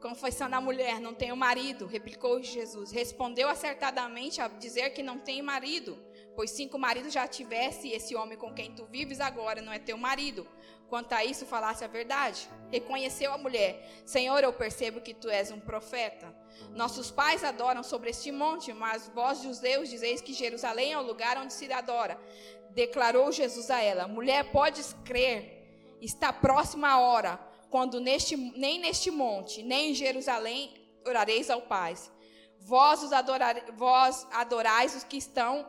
Confessando 0.00 0.56
a 0.56 0.60
mulher, 0.60 1.00
não 1.00 1.14
tenho 1.14 1.36
marido, 1.36 1.86
replicou 1.86 2.42
Jesus. 2.42 2.90
Respondeu 2.90 3.48
acertadamente 3.48 4.40
a 4.40 4.48
dizer 4.48 4.90
que 4.90 5.02
não 5.02 5.18
tem 5.18 5.42
marido, 5.42 5.96
pois 6.34 6.50
cinco 6.50 6.78
maridos 6.78 7.12
já 7.12 7.26
tivesse 7.26 7.88
e 7.88 7.92
esse 7.92 8.14
homem 8.14 8.38
com 8.38 8.52
quem 8.52 8.72
tu 8.72 8.84
vives 8.86 9.20
agora 9.20 9.60
não 9.60 9.72
é 9.72 9.78
teu 9.78 9.96
marido. 9.96 10.46
Quanto 10.88 11.12
a 11.14 11.24
isso, 11.24 11.46
falasse 11.46 11.82
a 11.84 11.86
verdade. 11.86 12.48
Reconheceu 12.70 13.32
a 13.32 13.38
mulher: 13.38 14.02
Senhor, 14.04 14.42
eu 14.44 14.52
percebo 14.52 15.00
que 15.00 15.14
tu 15.14 15.28
és 15.30 15.50
um 15.50 15.58
profeta. 15.58 16.34
Nossos 16.74 17.10
pais 17.10 17.42
adoram 17.42 17.82
sobre 17.82 18.10
este 18.10 18.30
monte, 18.30 18.72
mas 18.72 19.10
vós, 19.14 19.42
judeus, 19.42 19.88
dizeis 19.88 20.20
que 20.20 20.34
Jerusalém 20.34 20.92
é 20.92 20.98
o 20.98 21.02
lugar 21.02 21.38
onde 21.38 21.52
se 21.52 21.72
adora. 21.72 22.20
Declarou 22.70 23.32
Jesus 23.32 23.70
a 23.70 23.80
ela: 23.80 24.06
Mulher, 24.06 24.52
podes 24.52 24.94
crer, 25.04 25.96
está 26.00 26.32
próxima 26.32 26.88
a 26.88 27.00
hora 27.00 27.52
quando 27.70 27.98
neste, 27.98 28.36
nem 28.36 28.78
neste 28.78 29.10
monte, 29.10 29.62
nem 29.62 29.92
em 29.92 29.94
Jerusalém 29.94 30.74
orareis 31.06 31.48
ao 31.48 31.62
Pai. 31.62 31.94
Vós, 32.60 33.02
os 33.02 33.14
adorar, 33.14 33.56
vós 33.74 34.26
adorais 34.30 34.94
os 34.94 35.04
que 35.04 35.16
estão, 35.16 35.66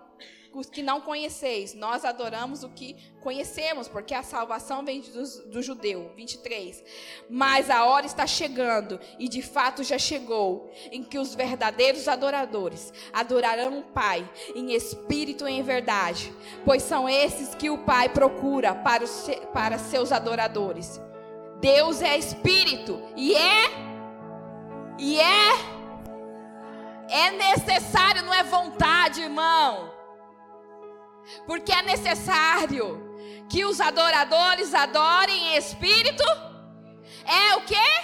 os 0.54 0.70
que 0.70 0.84
não 0.84 1.02
conheceis. 1.02 1.74
Nós 1.74 2.06
adoramos 2.06 2.64
o 2.64 2.70
que 2.70 2.96
conhecemos, 3.22 3.88
porque 3.88 4.14
a 4.14 4.24
salvação 4.24 4.84
vem 4.84 5.02
do, 5.02 5.50
do 5.50 5.62
judeu. 5.62 6.12
23. 6.16 6.84
Mas 7.30 7.70
a 7.70 7.86
hora 7.86 8.06
está 8.06 8.28
chegando, 8.28 9.00
e 9.18 9.28
de 9.28 9.42
fato 9.42 9.84
já 9.84 9.98
chegou, 9.98 10.72
em 10.92 11.04
que 11.04 11.18
os 11.18 11.34
verdadeiros 11.34 12.08
adoradores 12.08 12.94
adorarão 13.12 13.80
o 13.80 13.84
Pai 13.84 14.30
em 14.56 14.74
espírito 14.74 15.48
e 15.48 15.54
em 15.54 15.64
verdade, 15.64 16.34
pois 16.66 16.84
são 16.84 17.08
esses 17.08 17.56
que 17.56 17.70
o 17.70 17.80
Pai 17.80 18.10
procura 18.10 18.76
para, 18.76 19.04
os, 19.04 19.28
para 19.54 19.78
seus 19.78 20.12
adoradores. 20.12 21.00
Deus 21.60 22.02
é 22.02 22.18
espírito 22.18 23.02
e 23.16 23.36
é 23.36 23.94
e 25.00 25.20
é 25.20 25.74
é 27.10 27.32
necessário, 27.32 28.24
não 28.24 28.34
é 28.34 28.44
vontade, 28.44 29.22
irmão. 29.22 29.93
Porque 31.46 31.72
é 31.72 31.82
necessário 31.82 33.14
que 33.50 33.66
os 33.66 33.80
adoradores 33.80 34.74
adorem 34.74 35.54
em 35.54 35.58
espírito. 35.58 36.24
É 37.26 37.56
o 37.56 37.62
que? 37.62 38.04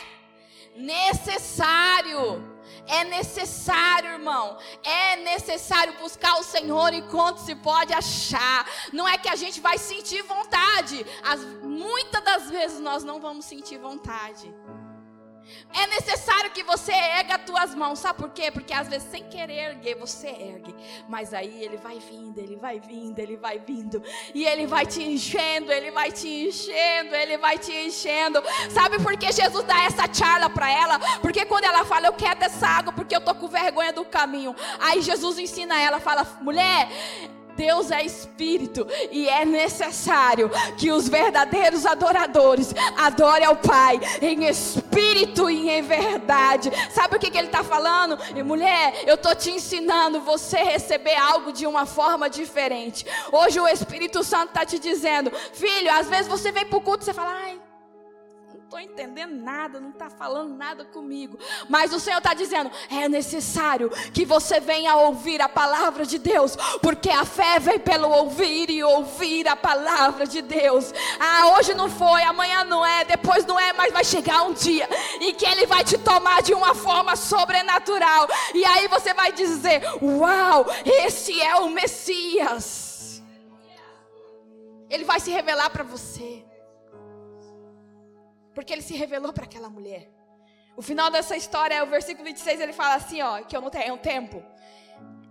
Necessário. 0.75 2.59
É 2.87 3.03
necessário, 3.03 4.11
irmão. 4.13 4.57
É 4.83 5.15
necessário 5.17 5.93
buscar 5.99 6.39
o 6.39 6.43
Senhor 6.43 6.93
enquanto 6.93 7.37
se 7.37 7.55
pode 7.55 7.93
achar. 7.93 8.65
Não 8.91 9.07
é 9.07 9.17
que 9.17 9.29
a 9.29 9.35
gente 9.35 9.61
vai 9.61 9.77
sentir 9.77 10.23
vontade. 10.23 11.05
As, 11.23 11.39
muitas 11.61 12.23
das 12.23 12.49
vezes 12.49 12.79
nós 12.79 13.03
não 13.03 13.19
vamos 13.19 13.45
sentir 13.45 13.77
vontade. 13.77 14.53
É 15.73 15.87
necessário 15.87 16.51
que 16.51 16.63
você 16.63 16.91
erga 16.91 17.35
as 17.35 17.43
tuas 17.43 17.75
mãos. 17.75 17.99
Sabe 17.99 18.19
por 18.19 18.29
quê? 18.29 18.51
Porque 18.51 18.73
às 18.73 18.87
vezes 18.87 19.09
sem 19.09 19.23
querer 19.23 19.71
erguer, 19.71 19.95
você 19.95 20.27
ergue. 20.27 20.75
Mas 21.07 21.33
aí 21.33 21.63
ele 21.63 21.77
vai 21.77 21.99
vindo, 21.99 22.37
ele 22.37 22.55
vai 22.55 22.79
vindo, 22.79 23.19
ele 23.19 23.37
vai 23.37 23.59
vindo. 23.59 24.01
E 24.33 24.45
ele 24.45 24.65
vai 24.65 24.85
te 24.85 25.03
enchendo, 25.03 25.71
ele 25.71 25.91
vai 25.91 26.11
te 26.11 26.27
enchendo, 26.27 27.15
ele 27.15 27.37
vai 27.37 27.57
te 27.57 27.71
enchendo. 27.71 28.41
Sabe 28.71 28.99
por 28.99 29.15
que 29.17 29.31
Jesus 29.31 29.63
dá 29.65 29.83
essa 29.83 30.11
charla 30.11 30.49
para 30.49 30.69
ela? 30.71 30.99
Porque 31.19 31.45
quando 31.45 31.65
ela 31.65 31.85
fala, 31.85 32.07
eu 32.07 32.13
quero 32.13 32.39
dessa 32.39 32.67
água 32.67 32.91
porque 32.93 33.15
eu 33.15 33.21
tô 33.21 33.35
com 33.35 33.47
vergonha 33.47 33.93
do 33.93 34.05
caminho. 34.05 34.55
Aí 34.79 35.01
Jesus 35.01 35.37
ensina 35.37 35.79
ela, 35.79 35.99
fala, 35.99 36.25
mulher 36.41 36.89
Deus 37.59 37.91
é 37.91 38.05
espírito 38.05 38.87
e 39.11 39.27
é 39.27 39.43
necessário 39.43 40.49
que 40.77 40.93
os 40.93 41.09
verdadeiros 41.09 41.85
adoradores 41.85 42.73
adorem 42.97 43.45
ao 43.45 43.57
Pai 43.57 43.99
em 44.21 44.45
espírito 44.45 45.49
e 45.49 45.69
em 45.69 45.81
verdade. 45.81 46.71
Sabe 46.89 47.17
o 47.17 47.19
que, 47.19 47.29
que 47.29 47.37
ele 47.37 47.47
está 47.47 47.61
falando? 47.61 48.17
E 48.33 48.41
mulher, 48.41 49.03
eu 49.05 49.15
estou 49.15 49.35
te 49.35 49.51
ensinando 49.51 50.21
você 50.21 50.59
receber 50.59 51.17
algo 51.17 51.51
de 51.51 51.67
uma 51.67 51.85
forma 51.85 52.29
diferente. 52.29 53.05
Hoje 53.29 53.59
o 53.59 53.67
Espírito 53.67 54.23
Santo 54.23 54.51
está 54.51 54.65
te 54.65 54.79
dizendo, 54.79 55.29
filho, 55.51 55.91
às 55.91 56.07
vezes 56.07 56.29
você 56.29 56.53
vem 56.53 56.65
para 56.65 56.77
o 56.77 56.81
culto 56.81 57.03
e 57.03 57.05
você 57.07 57.13
fala, 57.13 57.33
ai 57.43 57.68
estou 58.69 58.79
entendendo 58.79 59.33
nada, 59.33 59.79
não 59.79 59.89
está 59.89 60.11
falando 60.11 60.55
nada 60.55 60.85
comigo. 60.85 61.39
Mas 61.67 61.91
o 61.91 61.99
Senhor 61.99 62.19
está 62.19 62.35
dizendo: 62.35 62.71
é 62.91 63.09
necessário 63.09 63.89
que 64.13 64.23
você 64.23 64.59
venha 64.59 64.95
ouvir 64.95 65.41
a 65.41 65.49
palavra 65.49 66.05
de 66.05 66.19
Deus, 66.19 66.55
porque 66.79 67.09
a 67.09 67.25
fé 67.25 67.59
vem 67.59 67.79
pelo 67.79 68.07
ouvir 68.07 68.69
e 68.69 68.83
ouvir 68.83 69.47
a 69.47 69.55
palavra 69.55 70.27
de 70.27 70.43
Deus. 70.43 70.93
Ah, 71.19 71.57
hoje 71.57 71.73
não 71.73 71.89
foi, 71.89 72.21
amanhã 72.23 72.63
não 72.63 72.85
é, 72.85 73.03
depois 73.03 73.43
não 73.43 73.59
é, 73.59 73.73
mas 73.73 73.91
vai 73.91 74.03
chegar 74.03 74.43
um 74.43 74.53
dia 74.53 74.87
em 75.19 75.33
que 75.33 75.45
Ele 75.45 75.65
vai 75.65 75.83
te 75.83 75.97
tomar 75.97 76.43
de 76.43 76.53
uma 76.53 76.75
forma 76.75 77.15
sobrenatural, 77.15 78.27
e 78.53 78.63
aí 78.63 78.87
você 78.87 79.15
vai 79.15 79.31
dizer: 79.31 79.81
Uau, 79.99 80.67
esse 80.85 81.41
é 81.41 81.55
o 81.55 81.69
Messias. 81.69 83.23
Ele 84.87 85.03
vai 85.03 85.19
se 85.19 85.31
revelar 85.31 85.69
para 85.71 85.83
você. 85.83 86.48
Porque 88.59 88.73
ele 88.73 88.81
se 88.81 88.93
revelou 88.93 89.31
para 89.31 89.45
aquela 89.45 89.69
mulher. 89.69 90.11
O 90.75 90.81
final 90.81 91.09
dessa 91.09 91.33
história 91.37 91.75
é 91.75 91.81
o 91.81 91.85
versículo 91.87 92.25
26, 92.25 92.59
ele 92.59 92.73
fala 92.73 92.95
assim, 92.95 93.21
ó, 93.21 93.41
que 93.41 93.55
eu 93.55 93.61
não 93.61 93.69
tenho 93.69 93.97
tempo. 93.97 94.43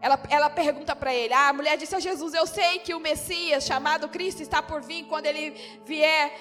Ela, 0.00 0.18
ela 0.30 0.48
pergunta 0.48 0.96
para 0.96 1.12
ele: 1.12 1.34
ah, 1.34 1.50
a 1.50 1.52
mulher 1.52 1.76
disse 1.76 1.94
a 1.94 2.00
Jesus: 2.00 2.32
Eu 2.32 2.46
sei 2.46 2.78
que 2.78 2.94
o 2.94 2.98
Messias, 2.98 3.64
chamado 3.64 4.08
Cristo, 4.08 4.40
está 4.40 4.62
por 4.62 4.80
vir. 4.80 5.04
Quando 5.08 5.26
ele 5.26 5.50
vier, 5.84 6.34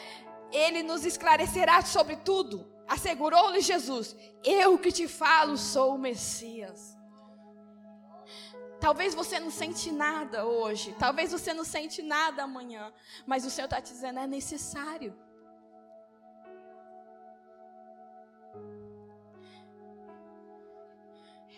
ele 0.49 0.81
nos 0.81 1.03
esclarecerá 1.05 1.81
sobre 1.81 2.15
tudo. 2.15 2.65
Assegurou-lhe 2.87 3.59
Jesus: 3.59 4.15
Eu 4.41 4.77
que 4.77 4.89
te 4.89 5.09
falo 5.09 5.57
sou 5.57 5.95
o 5.95 5.99
Messias. 5.99 6.97
Talvez 8.79 9.13
você 9.13 9.41
não 9.41 9.51
sente 9.51 9.91
nada 9.91 10.45
hoje, 10.45 10.95
talvez 10.97 11.33
você 11.33 11.53
não 11.53 11.65
sente 11.65 12.01
nada 12.01 12.43
amanhã, 12.43 12.93
mas 13.25 13.43
o 13.43 13.49
Senhor 13.49 13.65
está 13.65 13.81
te 13.81 13.91
dizendo: 13.91 14.19
é 14.19 14.27
necessário. 14.27 15.26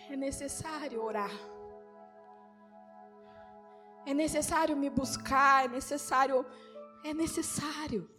É 0.10 0.16
necessário 0.16 1.04
orar. 1.04 1.32
É 4.06 4.14
necessário 4.14 4.76
me 4.76 4.90
buscar, 4.90 5.66
é 5.66 5.68
necessário, 5.68 6.46
é 7.04 7.14
necessário. 7.14 8.10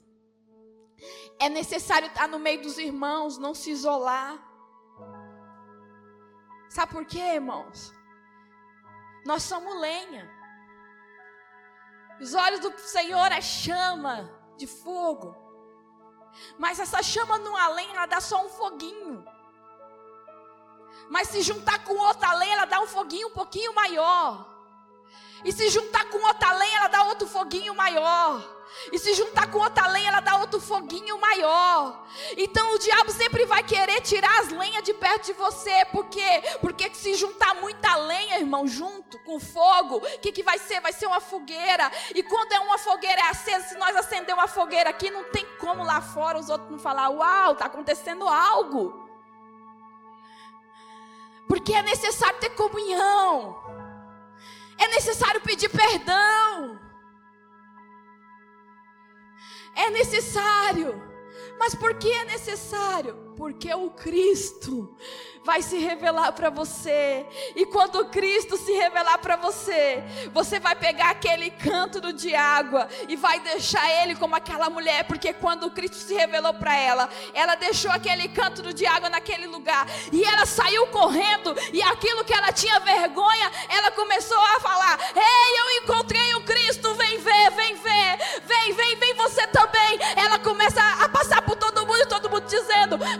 É 1.38 1.48
necessário 1.48 2.08
estar 2.08 2.28
no 2.28 2.38
meio 2.38 2.62
dos 2.62 2.78
irmãos, 2.78 3.38
não 3.38 3.54
se 3.54 3.70
isolar. 3.70 4.38
Sabe 6.68 6.92
por 6.92 7.04
quê, 7.04 7.18
irmãos? 7.18 7.92
Nós 9.26 9.42
somos 9.42 9.74
lenha. 9.80 10.30
Os 12.20 12.34
olhos 12.34 12.60
do 12.60 12.78
Senhor 12.78 13.32
é 13.32 13.40
chama 13.40 14.30
de 14.56 14.66
fogo. 14.66 15.49
Mas 16.58 16.78
essa 16.78 17.02
chama 17.02 17.38
não 17.38 17.56
além, 17.56 17.90
ela 17.90 18.06
dá 18.06 18.20
só 18.20 18.44
um 18.44 18.48
foguinho. 18.48 19.24
Mas 21.08 21.28
se 21.28 21.42
juntar 21.42 21.84
com 21.84 21.94
outra 21.94 22.32
lenha, 22.34 22.54
ela 22.54 22.64
dá 22.64 22.80
um 22.80 22.86
foguinho 22.86 23.28
um 23.28 23.32
pouquinho 23.32 23.74
maior. 23.74 24.46
E 25.44 25.52
se 25.52 25.68
juntar 25.70 26.04
com 26.10 26.18
outra 26.18 26.52
lenha, 26.52 26.76
ela 26.78 26.88
dá 26.88 27.02
outro 27.04 27.26
foguinho 27.26 27.74
maior. 27.74 28.60
E 28.92 28.98
se 28.98 29.14
juntar 29.14 29.50
com 29.50 29.58
outra 29.58 29.86
lenha, 29.88 30.08
ela 30.08 30.20
dá 30.20 30.36
outro 30.36 30.60
foguinho 30.60 31.18
maior. 31.20 32.06
Então 32.36 32.74
o 32.74 32.78
diabo 32.78 33.10
sempre 33.10 33.44
vai 33.44 33.62
querer 33.62 34.00
tirar 34.00 34.40
as 34.40 34.50
lenhas 34.50 34.84
de 34.84 34.94
perto 34.94 35.26
de 35.26 35.32
você. 35.32 35.84
Por 35.86 36.06
quê? 36.06 36.42
Porque 36.60 36.94
se 36.94 37.14
juntar 37.14 37.54
muita 37.56 37.96
lenha, 37.96 38.29
irmão, 38.50 38.66
junto 38.66 39.16
com 39.20 39.38
fogo, 39.38 39.98
o 39.98 40.18
que, 40.18 40.32
que 40.32 40.42
vai 40.42 40.58
ser? 40.58 40.80
Vai 40.80 40.92
ser 40.92 41.06
uma 41.06 41.20
fogueira. 41.20 41.90
E 42.14 42.22
quando 42.22 42.52
é 42.52 42.58
uma 42.58 42.78
fogueira 42.78 43.20
é 43.20 43.28
acesa, 43.28 43.68
se 43.68 43.78
nós 43.78 43.94
acender 43.94 44.34
uma 44.34 44.48
fogueira 44.48 44.90
aqui, 44.90 45.08
não 45.10 45.24
tem 45.30 45.46
como 45.58 45.84
lá 45.84 46.00
fora 46.00 46.38
os 46.38 46.50
outros 46.50 46.70
não 46.70 46.78
falar: 46.78 47.08
Uau, 47.10 47.52
está 47.52 47.66
acontecendo 47.66 48.26
algo. 48.28 49.08
Porque 51.46 51.72
é 51.72 51.82
necessário 51.82 52.38
ter 52.40 52.50
comunhão. 52.50 53.56
É 54.76 54.88
necessário 54.88 55.40
pedir 55.42 55.68
perdão. 55.68 56.80
É 59.74 59.90
necessário. 59.90 61.00
Mas 61.58 61.74
por 61.74 61.94
que 61.94 62.10
é 62.10 62.24
necessário? 62.24 63.29
Porque 63.40 63.72
o 63.72 63.88
Cristo 63.88 64.94
vai 65.42 65.62
se 65.62 65.78
revelar 65.78 66.32
para 66.32 66.50
você. 66.50 67.24
E 67.56 67.64
quando 67.64 68.04
Cristo 68.10 68.58
se 68.58 68.70
revelar 68.72 69.16
para 69.18 69.36
você, 69.36 70.04
você 70.30 70.60
vai 70.60 70.76
pegar 70.76 71.10
aquele 71.10 71.50
cântaro 71.50 72.12
de 72.12 72.34
água 72.34 72.86
e 73.08 73.16
vai 73.16 73.40
deixar 73.40 73.90
ele 74.02 74.14
como 74.14 74.36
aquela 74.36 74.68
mulher, 74.68 75.04
porque 75.04 75.32
quando 75.32 75.70
Cristo 75.70 75.96
se 75.96 76.12
revelou 76.14 76.52
para 76.52 76.76
ela, 76.76 77.08
ela 77.32 77.54
deixou 77.54 77.90
aquele 77.90 78.28
cântaro 78.28 78.74
de 78.74 78.84
água 78.84 79.08
naquele 79.08 79.46
lugar 79.46 79.86
e 80.12 80.22
ela 80.22 80.44
saiu 80.44 80.86
correndo 80.88 81.56
e 81.72 81.80
aquilo 81.82 82.24
que 82.24 82.34
ela 82.34 82.52
tinha 82.52 82.78
vergonha, 82.80 83.50
ela 83.70 83.90
começou 83.92 84.38
a 84.38 84.60
falar: 84.60 84.98
"Ei, 85.16 85.60
eu 85.60 85.82
encontrei 85.82 86.34
o 86.34 86.42
Cristo, 86.42 86.94
vem 86.94 87.18
ver, 87.18 87.50
vem 87.52 87.74
ver. 87.76 88.18
Vem, 88.44 88.72
vem, 88.74 88.96
vem 88.96 89.14
você 89.14 89.46
também". 89.46 89.98
Ela 90.16 90.38
começa 90.38 90.82
a 90.82 90.99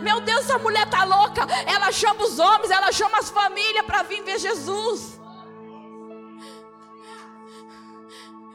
"Meu 0.01 0.21
Deus, 0.21 0.41
essa 0.45 0.57
mulher 0.57 0.89
tá 0.89 1.03
louca". 1.03 1.41
Ela 1.65 1.91
chama 1.91 2.23
os 2.23 2.39
homens, 2.39 2.71
ela 2.71 2.91
chama 2.91 3.19
as 3.19 3.29
famílias 3.29 3.85
para 3.85 4.03
vir 4.03 4.23
ver 4.23 4.39
Jesus. 4.39 5.19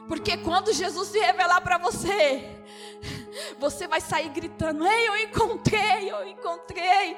Porque 0.07 0.37
quando 0.37 0.73
Jesus 0.73 1.09
se 1.09 1.19
revelar 1.19 1.61
para 1.61 1.77
você, 1.77 2.57
você 3.59 3.87
vai 3.87 3.99
sair 3.99 4.29
gritando: 4.29 4.87
Ei, 4.87 5.07
eu 5.07 5.17
encontrei, 5.17 6.11
eu 6.11 6.27
encontrei. 6.27 7.17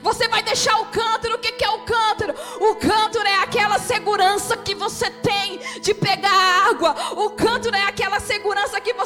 Você 0.00 0.26
vai 0.28 0.42
deixar 0.42 0.80
o 0.80 0.86
cântaro. 0.86 1.34
O 1.34 1.38
que 1.38 1.62
é 1.62 1.70
o 1.70 1.84
cântaro? 1.84 2.34
O 2.60 2.76
cântaro 2.76 3.26
é 3.26 3.42
aquela 3.42 3.78
segurança 3.78 4.56
que 4.56 4.74
você 4.74 5.10
tem 5.10 5.58
de 5.80 5.92
pegar 5.92 6.68
água. 6.70 6.94
O 7.12 7.30
cântaro 7.30 7.76
é 7.76 7.84
aquela 7.84 8.11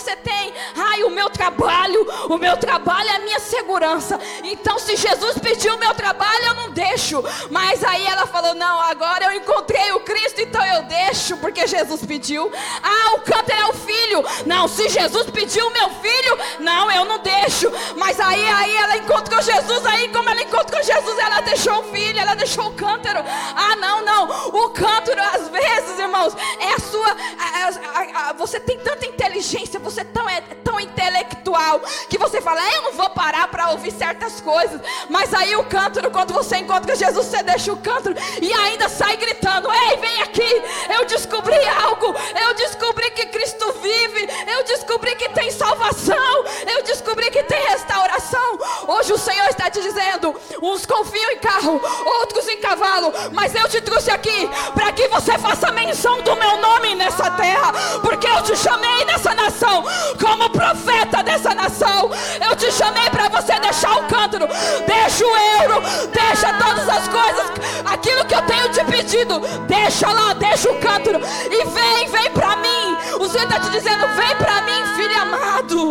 você 0.07 0.15
tem. 0.17 0.55
Ai, 0.77 1.03
o 1.03 1.11
meu 1.11 1.29
trabalho, 1.29 2.07
o 2.29 2.39
meu 2.39 2.57
trabalho 2.57 3.09
é 3.09 3.17
a 3.17 3.19
minha 3.19 3.41
segurança. 3.41 4.21
Então, 4.45 4.79
se 4.79 4.95
Jesus 4.95 5.37
pediu 5.39 5.75
o 5.75 5.79
meu 5.79 5.93
trabalho, 5.95 6.45
eu 6.45 6.55
não 6.55 6.71
deixo. 6.71 7.23
Mas 7.51 7.83
aí 7.83 8.07
ela 8.07 8.25
falou: 8.27 8.55
Não, 8.55 8.81
agora 8.83 9.25
eu 9.25 9.33
encontrei 9.33 9.91
o 9.93 10.01
Cristo, 10.01 10.41
então 10.41 10.65
eu 10.65 10.85
deixo, 10.85 11.37
porque 11.39 11.67
Jesus 11.67 12.05
pediu. 12.07 12.53
Ah, 12.83 13.15
o 13.15 13.21
cântaro 13.21 13.61
é 13.61 13.67
o 13.67 13.73
filho. 13.73 14.25
Não, 14.47 14.69
se 14.69 14.89
Jesus 14.89 15.29
pediu 15.31 15.67
o 15.67 15.73
meu 15.73 15.91
filho, 15.91 16.39
não, 16.61 16.91
eu 16.93 17.05
não 17.05 17.19
deixo. 17.19 17.73
Mas 17.97 18.21
aí, 18.21 18.49
aí 18.49 18.77
ela 18.77 18.97
encontrou 18.99 19.43
Jesus, 19.43 19.85
aí 19.87 20.09
como 20.13 20.31
ela 20.31 20.43
encontrou 20.43 20.83
Jesus, 20.85 21.19
ela 21.19 21.41
deixou 21.41 21.81
o 21.81 21.85
filho, 21.85 22.21
ela 22.21 22.35
deixou 22.37 22.69
o 22.69 22.75
cântaro. 22.75 23.25
Ah, 23.57 23.75
não, 23.77 24.05
não. 24.05 24.29
O 24.51 24.71
cântaro, 24.71 25.21
às 25.35 25.49
vezes, 25.49 25.99
irmãos, 25.99 26.33
é 26.61 26.75
a 26.75 26.79
sua. 26.79 27.17
A, 27.39 28.27
a, 28.27 28.31
a, 28.31 28.33
você 28.35 28.61
tem 28.61 28.79
tanta 28.79 29.05
inteligência, 29.07 29.81
você 29.81 29.96
tão, 30.05 30.29
é 30.29 30.41
tão 30.41 30.79
intelectual, 30.81 31.81
que 32.09 32.19
você 32.19 32.41
fala, 32.41 32.61
eu 32.75 32.83
não 32.83 32.93
vou 32.93 33.11
parar 33.11 33.49
para 33.49 33.71
ouvir 33.71 33.91
certas 33.91 34.41
coisas. 34.41 34.81
Mas 35.09 35.33
aí 35.33 35.57
o 35.57 35.65
cântaro, 35.65 36.11
quando 36.11 36.33
você 36.33 36.57
encontra 36.57 36.95
Jesus, 36.95 37.27
você 37.27 37.43
deixa 37.43 37.73
o 37.73 37.77
cântaro 37.77 38.15
e 38.41 38.53
ainda 38.53 38.89
sai 38.89 39.17
gritando: 39.17 39.69
Ei, 39.73 39.97
vem 39.97 40.23
aqui, 40.23 40.63
eu 40.99 41.05
descobri 41.05 41.59
algo. 41.69 42.15
Eu 42.41 42.55
descobri 42.55 43.11
que 43.11 43.27
Cristo 43.27 43.73
vive. 43.81 44.29
Eu 44.47 44.65
descobri 44.65 45.15
que 45.17 45.29
tem 45.31 45.51
salvação. 45.51 46.45
Eu 46.67 46.83
descobri 46.83 47.31
que 47.31 47.43
tem 47.45 47.61
restauração. 47.69 48.59
Hoje 48.89 49.13
o 49.13 49.19
Senhor 49.19 49.49
está 49.49 49.71
te 49.71 49.81
dizendo: 49.81 50.35
uns 50.63 50.85
confiam 50.87 51.33
em 51.33 51.39
carro, 51.39 51.81
outros 52.21 52.49
em 52.49 52.59
cavalo, 52.59 53.13
mas 53.33 53.55
eu 53.55 53.69
te 53.69 53.81
trouxe 53.81 54.11
aqui 54.11 54.49
para 54.75 54.93
que 54.93 55.09
você 55.09 55.39
faça 55.39 55.73
menção 55.73 56.21
do 56.23 56.37
meu 56.37 56.57
nome 56.59 56.95
nessa 56.95 57.31
terra, 57.31 57.73
porque 58.03 58.27
eu 58.27 58.43
te 58.43 58.57
chamei 58.57 59.05
nessa 59.05 59.35
nação 59.35 59.85
como 60.21 60.51
profeta 60.51 61.23
dessa 61.23 61.55
nação. 61.55 62.11
Eu 62.49 62.57
te 62.57 62.71
chamei 62.73 63.09
para 63.11 63.29
você 63.29 63.59
deixar 63.61 63.93
o 63.93 64.05
cântaro, 64.05 64.49
deixa 64.87 65.25
o 65.25 65.37
euro, 65.63 65.83
deixa 66.13 66.53
todas 66.55 66.89
as 66.89 67.09
coisas, 67.09 67.51
aquilo 67.85 68.25
que 68.25 68.35
eu 68.35 68.43
tenho 68.43 68.69
te 68.71 68.85
pedido, 68.85 69.41
deixa 69.67 70.11
lá, 70.11 70.33
deixa 70.35 70.71
o 70.71 70.79
cântaro 70.79 71.21
e 71.51 71.65
vem, 71.65 72.09
vem 72.09 72.31
para 72.31 72.57
mim. 72.57 72.97
O 73.21 73.29
Senhor 73.29 73.45
está 73.45 73.61
te 73.61 73.71
dizendo: 73.71 74.07
vem 74.09 74.37
para 74.37 74.63
mim, 74.63 74.97